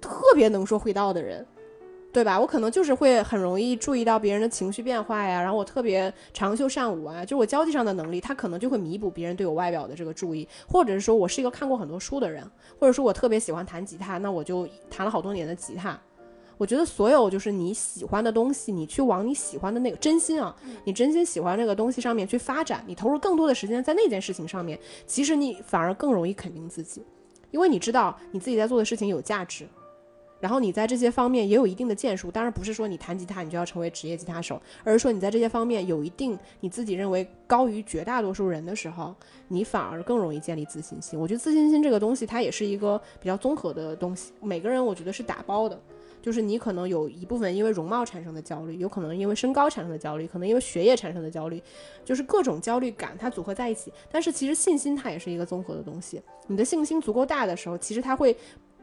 [0.00, 1.46] 特别能说会道的人，
[2.12, 2.38] 对吧？
[2.38, 12.44] 我可能就是会很容易注意到别人的情绪变化呀，然后我特别长袖善舞啊，就我交际上的能力，他可能就会弥补别人对我外表的这个注意，或者是说我是一个看过很多书的人，
[12.78, 15.98] 或者说我特别喜欢弹吉他，那我就弹了好多年的吉他。
[16.60, 20.54] 我觉得所有就是你喜欢的东西，你去往你喜欢的那个真心啊，
[20.84, 27.02] 你真心喜欢那个东西上面去发展，你投入更多的时间在那件事情上面，其实你反而更容易肯定自己，
[27.50, 29.66] 因为你知道你自己在做的事情有价值，
[30.38, 32.30] 然后你在这些方面也有一定的建树。
[32.30, 39.14] 当然不是说你弹吉他你就要成为职业吉他手，而是说你在这些方面有一定你自己认为高于绝大多数人的时候，
[39.48, 41.18] 你反而更容易建立自信心。
[41.18, 45.80] 我觉得自信心这个东西它也是一个比较综合的东西，每个人我觉得是打包的。
[46.22, 51.62] 就是你可能有一部分因为容貌产生的焦虑，有可能因为身高产生的焦虑，可能因为学业产生的焦虑，
[52.04, 53.92] 就是各种焦虑感它组合在一起。
[54.10, 58.36] 但是其实信心它也是一个综合的东西，你的信心足够大的时候，其实它会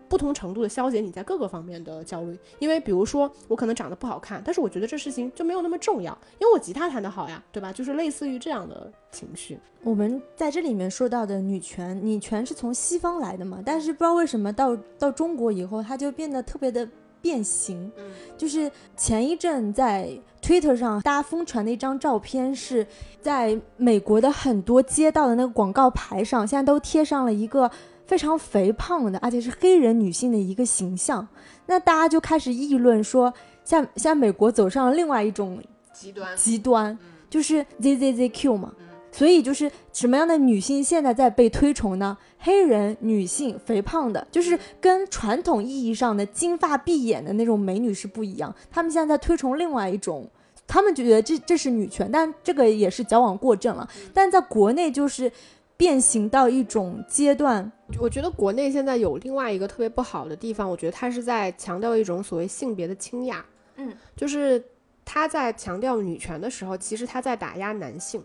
[0.10, 2.38] 不同程度的消解你在各个方面的焦虑。
[2.60, 7.72] 因为比如说我可能长得不好看，但是我觉得这事情就没有那么重要，因为我吉他弹得好呀，对吧？
[7.74, 9.60] 就是类似于这样的情绪。
[9.84, 16.88] 我们在这里面说到的女权，女权是从西方来的嘛，但是不知道为什么到到中国以后，它就变得特别的。
[17.22, 17.91] 变形，
[18.38, 20.09] 就是前一阵在
[20.41, 22.86] Twitter 上大家疯传的一张照片，是
[23.22, 27.70] 在美国的很多街道的那个广告牌上，现在都贴上了一个
[28.05, 31.28] 非常肥胖的，而且是黑人女性的一个形象。
[31.65, 35.61] 那大家就开始议论说，像现在美国走上了另外一种
[35.91, 36.97] 极端，极端
[37.30, 38.74] 就是 ZZZQ 嘛。
[39.18, 42.15] 所以就是什么样的女性现在在被推崇呢？
[42.38, 48.53] 黑人女性肥胖的，就是跟传统意义上的金发碧眼的那种美女是不一样。
[48.70, 50.30] 他们现在在推崇另外一种，
[50.68, 53.89] 他们觉得这这是女权，但这个也是矫枉过正了。
[54.13, 55.32] 但在国内就是
[55.76, 57.72] 变形到一种阶段。
[57.99, 63.43] 我觉得国内现在有另外一个特别不好的地方，我觉得它是在强调一种所谓性别的倾轧。
[63.78, 64.63] 嗯，就是
[65.03, 68.24] 他在强调女权的时候，其实他在打压男性。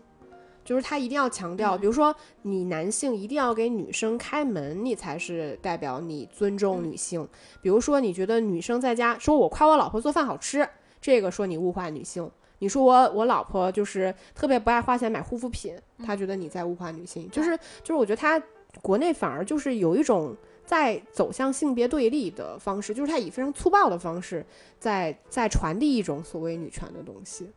[0.63, 7.27] 就是他一定要强调，比如说你男性一定要给女生开门，你才是代表你尊重女性。
[7.61, 10.67] 比如说你觉得女生在家说我夸我老婆做饭好吃，
[11.01, 12.29] 这个说你物化女性。
[12.59, 17.29] 你说我我老婆就是特别不爱花钱买护肤品，他觉得你在物化女性。
[17.29, 18.41] 就是就是我觉得他
[18.81, 20.33] 国内反而就是有一种
[20.65, 24.45] 在走向性别对立的方式，就是他以非常粗暴的方式
[24.79, 27.49] 在在传递一种所谓女权的东西。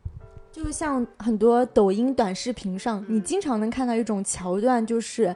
[0.51, 5.35] 就像很多抖音短视频上，你经常能看到一种桥段，就是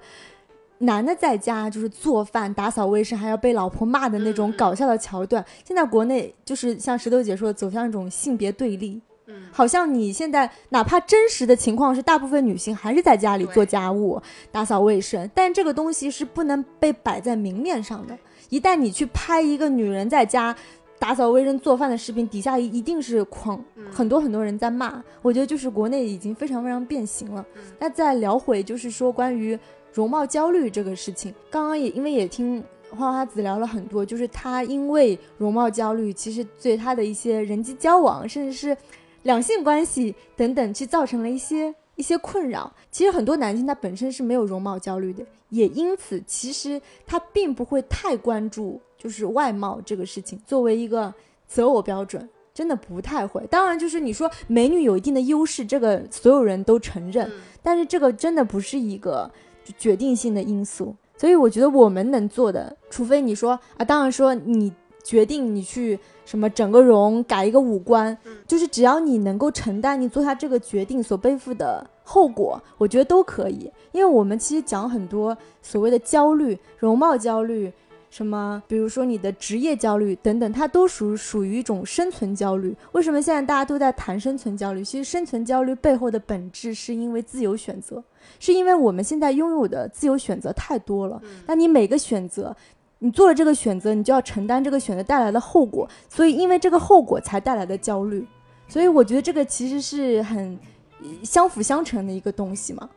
[0.80, 5.46] 男的在家就是做饭、打扫卫生，还要被老婆骂的那种搞笑的桥段。
[5.64, 9.00] 现在国内就是像石头姐说，走向一种性别对立。
[9.28, 14.20] 嗯，好像你现在哪怕真实的情况是，大部分女性还是在家里做家务、
[14.52, 18.18] 打扫卫生，但这个东西是不能被摆在明面上的。
[18.50, 20.54] 一旦你去拍一个女人在家，
[21.02, 23.60] 打扫卫生、做饭的视频底下一一定是狂
[23.92, 27.44] 很多很多人在骂，我觉得就是国内已经非常非常变形了。
[27.80, 29.58] 那再聊回就是说关于
[29.92, 38.78] 容貌焦虑这个事情，刚刚也因为也听花花子聊了很多，就是他因为容貌焦虑，其实对他的一些人际交往，甚至是
[39.24, 42.72] 两性关系等等，去造成了一些一些困扰。
[42.92, 48.80] 其实很多男性他本身是没有容貌焦虑的，也因此其实他并不会太关注。
[49.02, 51.12] 就是外貌这个事情，作为一个
[51.48, 53.44] 择偶标准，真的不太会。
[53.50, 57.28] 当然，就是你说美女有一定的优势，这个所有人都承认。
[57.64, 59.32] 但是这个真的不是一个
[59.76, 60.96] 决定性的因素。
[61.18, 64.72] 所以我觉得我们能做的，除非你说啊，当然说你
[65.04, 68.16] 决定你去什么整个容、改一个五官，
[68.48, 73.72] 就是只要你能够承担你做下这个决定所背负的后果，我觉得都可以。
[73.94, 77.74] 因为我们其实讲很多所谓的焦虑，容貌焦虑。
[78.12, 78.62] 什么？
[78.68, 82.76] 比如说你的职业焦虑等等，它都属属于一种生存焦虑。
[82.92, 84.84] 为什么现在大家都在谈生存焦虑？
[84.84, 88.04] 其实生存焦虑背后的本质是因为自由选择，
[88.38, 91.22] 是因为我们现在拥有的自由选择太多了。
[91.48, 92.54] 那你每个选择，
[93.00, 98.28] 你做了这个选择，你就要承担这个选择带来的后果，所以因为这个后果才带来的焦虑。
[98.68, 100.60] 所以我觉得这个其实是很
[101.02, 102.90] 呃相辅相成的一个东西嘛。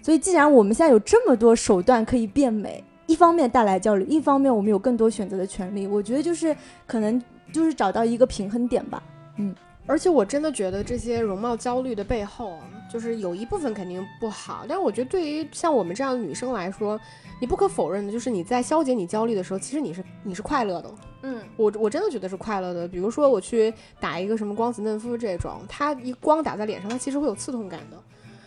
[0.00, 6.56] 所以既然我们现在有这么多手段可以变美，一方面带来焦虑，一方面我们有更多选择的权利，我觉得就是
[6.86, 7.22] 可能
[7.52, 9.02] 就是找到一个平衡点吧。
[9.36, 9.54] 嗯
[9.86, 16.98] 而且我真的觉得这些容貌焦虑的背后啊，就是有一部分肯定不好，但我觉得对于像我们这样的女生来说，
[17.38, 20.90] 你不可否认的就是你在消解你焦虑的时候，其实你是你是快乐的。
[21.20, 22.88] 嗯，我我真的觉得是快乐的。
[22.88, 27.98] 比如说我去打一个什么光子嫩肤这种，它一光打在脸上，它其实会有刺痛感的。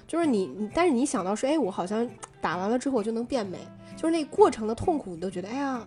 [0.08, 2.10] 就是你，你但是你想到说，哎，我好像
[2.42, 3.60] 打完了之后我就能变美，
[3.98, 5.86] 就是那过程的痛苦，你都觉得，哎呀，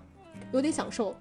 [0.53, 1.15] 有点享受。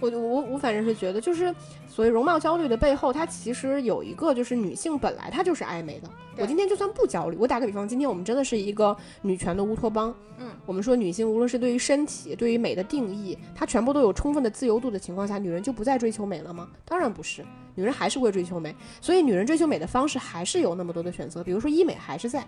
[0.00, 1.52] 我我我反正是觉得，就是
[1.88, 6.08] 所谓容貌焦虑的背后，它其实有一个就是女性本来她就是爱美的。
[6.36, 10.14] 我今天就算不焦虑，我打个比方，今天我们真的是一个女权的乌托邦。
[10.38, 16.68] 嗯，我们说女性无论是对于身体、对于美的定义，它全部都有充分的自由度的情况下，女人就不再追求美了吗？
[16.84, 17.44] 当然不是，
[17.74, 18.72] 女人还是会追求美。
[19.00, 22.46] 所以女人追求美的方式还是有那么多的选择，比如说医美还是在。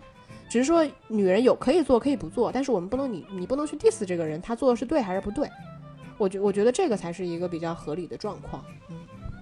[0.51, 5.49] 只是说女人有可以做可以不做，但是我们不能你你不能去 diss 这个人，他做的是对还是不对？
[6.19, 8.63] 我觉我觉得这个才是一个比较合理的状况。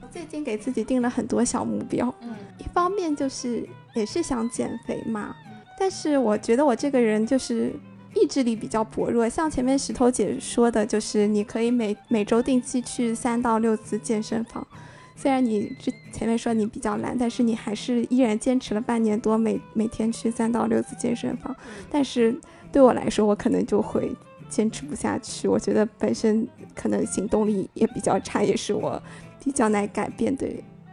[0.03, 5.35] 我最近给自己定了很多小目标，嗯，一方面就是也是想减肥嘛，
[5.81, 7.73] 但是我觉得我这个人就是
[8.15, 9.29] 意志力比较薄弱。
[9.29, 14.67] 像前面石头姐说的，就是你可以每每周定期去三到六次健身房，
[15.21, 21.55] 虽然你之前面说你比较懒，但是你还是依然坚持了半年多，每每天去三到六次健身房。
[21.91, 22.41] 但是
[22.71, 24.15] 对我来说，我可能就会
[24.49, 25.49] 坚持不下去。
[25.49, 29.03] 我觉得本身可能行动力也比较差，也是我
[29.43, 30.47] 比较难改变的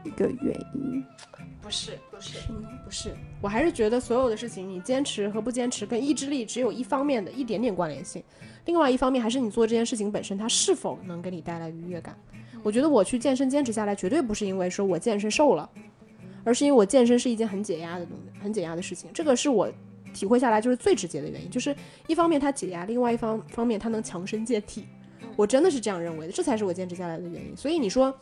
[0.03, 1.05] 一个原因。
[1.61, 2.39] 不是不是，
[2.83, 8.23] 不是，我还是觉得所有的事情，你坚持和不坚持跟意志力只有一方面的一点点关联性，
[8.65, 12.15] 另外一方面还是你做这件事情本身，它是否能给你带来愉悦感。
[12.63, 15.69] 我觉得我去健身坚持下来，绝对不是因为说我健身瘦了，
[16.43, 19.09] 而是因为我健身是一件很解压的东西，很解压的事情。
[19.13, 19.71] 这个是我
[20.13, 21.75] 体会下来就是最直接的原因，就是
[22.07, 24.85] 一方面它解压，另外一方方面它能强身健体。
[25.35, 27.55] 我真的是这样认为的，这才是我坚持下来的原因。
[27.55, 28.13] 所以你说。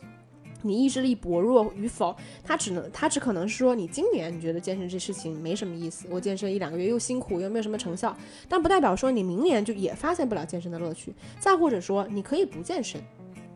[0.64, 8.16] 你意志力薄弱与否，它只能，它只可能是说你今年你觉得健身这事情没什么意思，我健身一两个月又辛苦又没有什么成效，
[8.48, 11.14] 但不代表说你明年就也发现不了健身的乐趣。
[11.38, 13.00] 再或者说你可以不健身，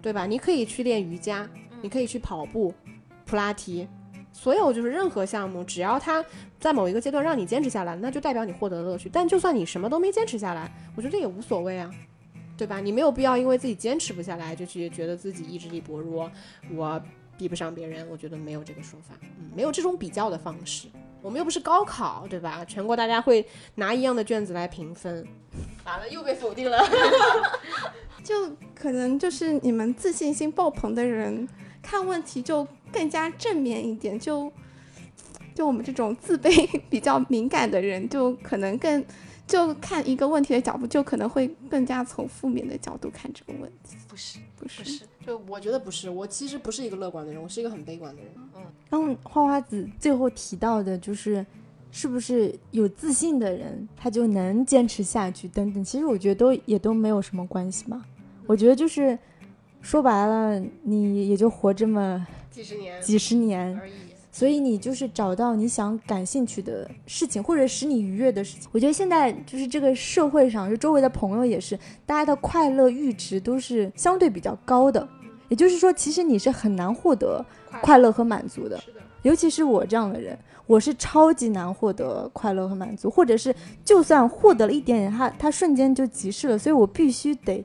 [0.02, 0.26] 对吧？
[0.26, 1.48] 你可以去练瑜伽，
[1.80, 2.72] 你可以去跑步、
[3.24, 3.89] 普拉提，
[4.32, 6.24] 所有就是任何项目，只要它
[6.60, 9.09] 在某一个阶段让你坚持下来，那就代表你获得了乐趣。
[9.10, 11.90] 但就算你什么都没坚持下来，我觉得也无所谓啊。
[12.59, 12.80] 对吧？
[12.80, 16.30] 你没有必要因为自己坚持不下来，就去觉得自己意志力薄弱，
[16.74, 17.01] 我
[17.39, 18.06] 比不上别人。
[18.10, 20.89] 我觉得没有这个说法，嗯，没有这种比较的方式。
[21.22, 22.64] 我们又不是高考，对吧？
[22.64, 25.26] 全国大家会拿一样的卷子来评分，
[25.85, 26.78] 完了又被否定了。
[28.24, 28.35] 就
[28.74, 31.48] 可能就是你们自信心爆棚的人，
[31.80, 34.18] 看问题就更加正面一点。
[34.18, 34.52] 就
[35.55, 39.05] 就我们这种自卑 比较敏感的人，就可能更
[39.49, 43.97] 就看一个问题的角度，就可能会更加从负面的角度看这个问题。
[44.07, 48.31] 不是不是不是，就我觉得不是，我其实不是一个乐观的人，我是一个很悲观的人。
[48.55, 51.45] 嗯刚花花子最后提到的就是，
[51.91, 58.05] 是不是有自信的人他就能坚持下去等等，其实我觉得都也都没有什么关系嘛。
[58.47, 59.19] 我觉得就是
[59.81, 63.93] 说白了，你也就活这么几十年几十年，而已。
[64.39, 68.70] 所以你就是找到你想感兴趣的事情，或者使你愉悦的事情。
[68.70, 75.09] 我觉得现在就是这个社会上，就周围的朋友也是，大家的快乐阈值都是相对比较高的。
[75.48, 77.44] 也就是说，其实你是很难获得
[77.82, 78.78] 快乐和满足的。
[79.23, 80.39] 尤其是我这样的人，
[80.69, 83.52] 我是超级难获得快乐和满足，或者是
[83.85, 86.56] 就算获得了一点点，他他瞬间就即逝了。
[86.56, 87.65] 所以我必须得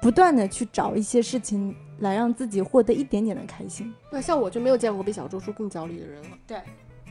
[0.00, 3.92] 不断的去找一些事情来让自己获得一点点的开心。
[4.10, 6.28] 那像我就没有见过比小周叔更焦虑的人了。
[6.46, 6.58] 对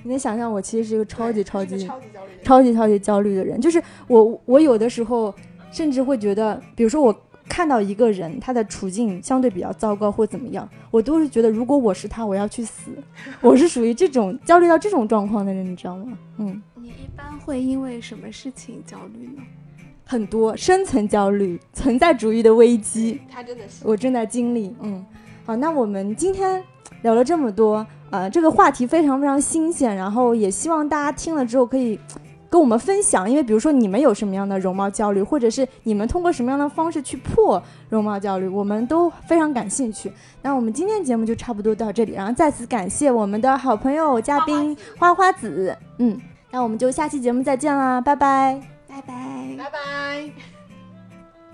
[0.04, 2.32] 你能想象，我其实是一个超级超级超级焦虑。
[2.44, 5.34] 超级超级焦虑的人，就是我我有的时候
[5.72, 7.16] 甚至会觉得，比如说我
[7.48, 12.92] 看到一个人他的处境相对比较糟糕或怎么样，我都是觉得如果我是他，我要去死。
[13.40, 16.18] 我是属于这种焦虑到这种状况的人，你知道吗？
[16.38, 19.42] 嗯，你一般会因为什么事情焦虑呢？
[20.06, 23.86] 很多深层焦虑、存在主义的危机，他真的是。
[23.86, 24.76] 我正在经历。
[24.82, 25.06] 嗯，
[25.46, 26.64] 好，那我们今天
[27.02, 32.00] 聊了这么多，呃，这个话题非常非常新鲜，然后也希望大家听了之后可以
[32.50, 40.12] 跟我们分享，因为比如说你们有什么样的容貌焦虑，或者是你们通过什么样的方式去破容貌焦虑，我们都非常感兴趣。
[40.42, 46.20] 那我们今天节目就差不多到这里，然后再次感谢我们的好朋友嘉宾花花子，嗯，
[46.52, 48.73] 那我们就下期节目再见啦，拜拜。
[48.94, 49.56] 拜拜。
[49.58, 50.53] 拜拜。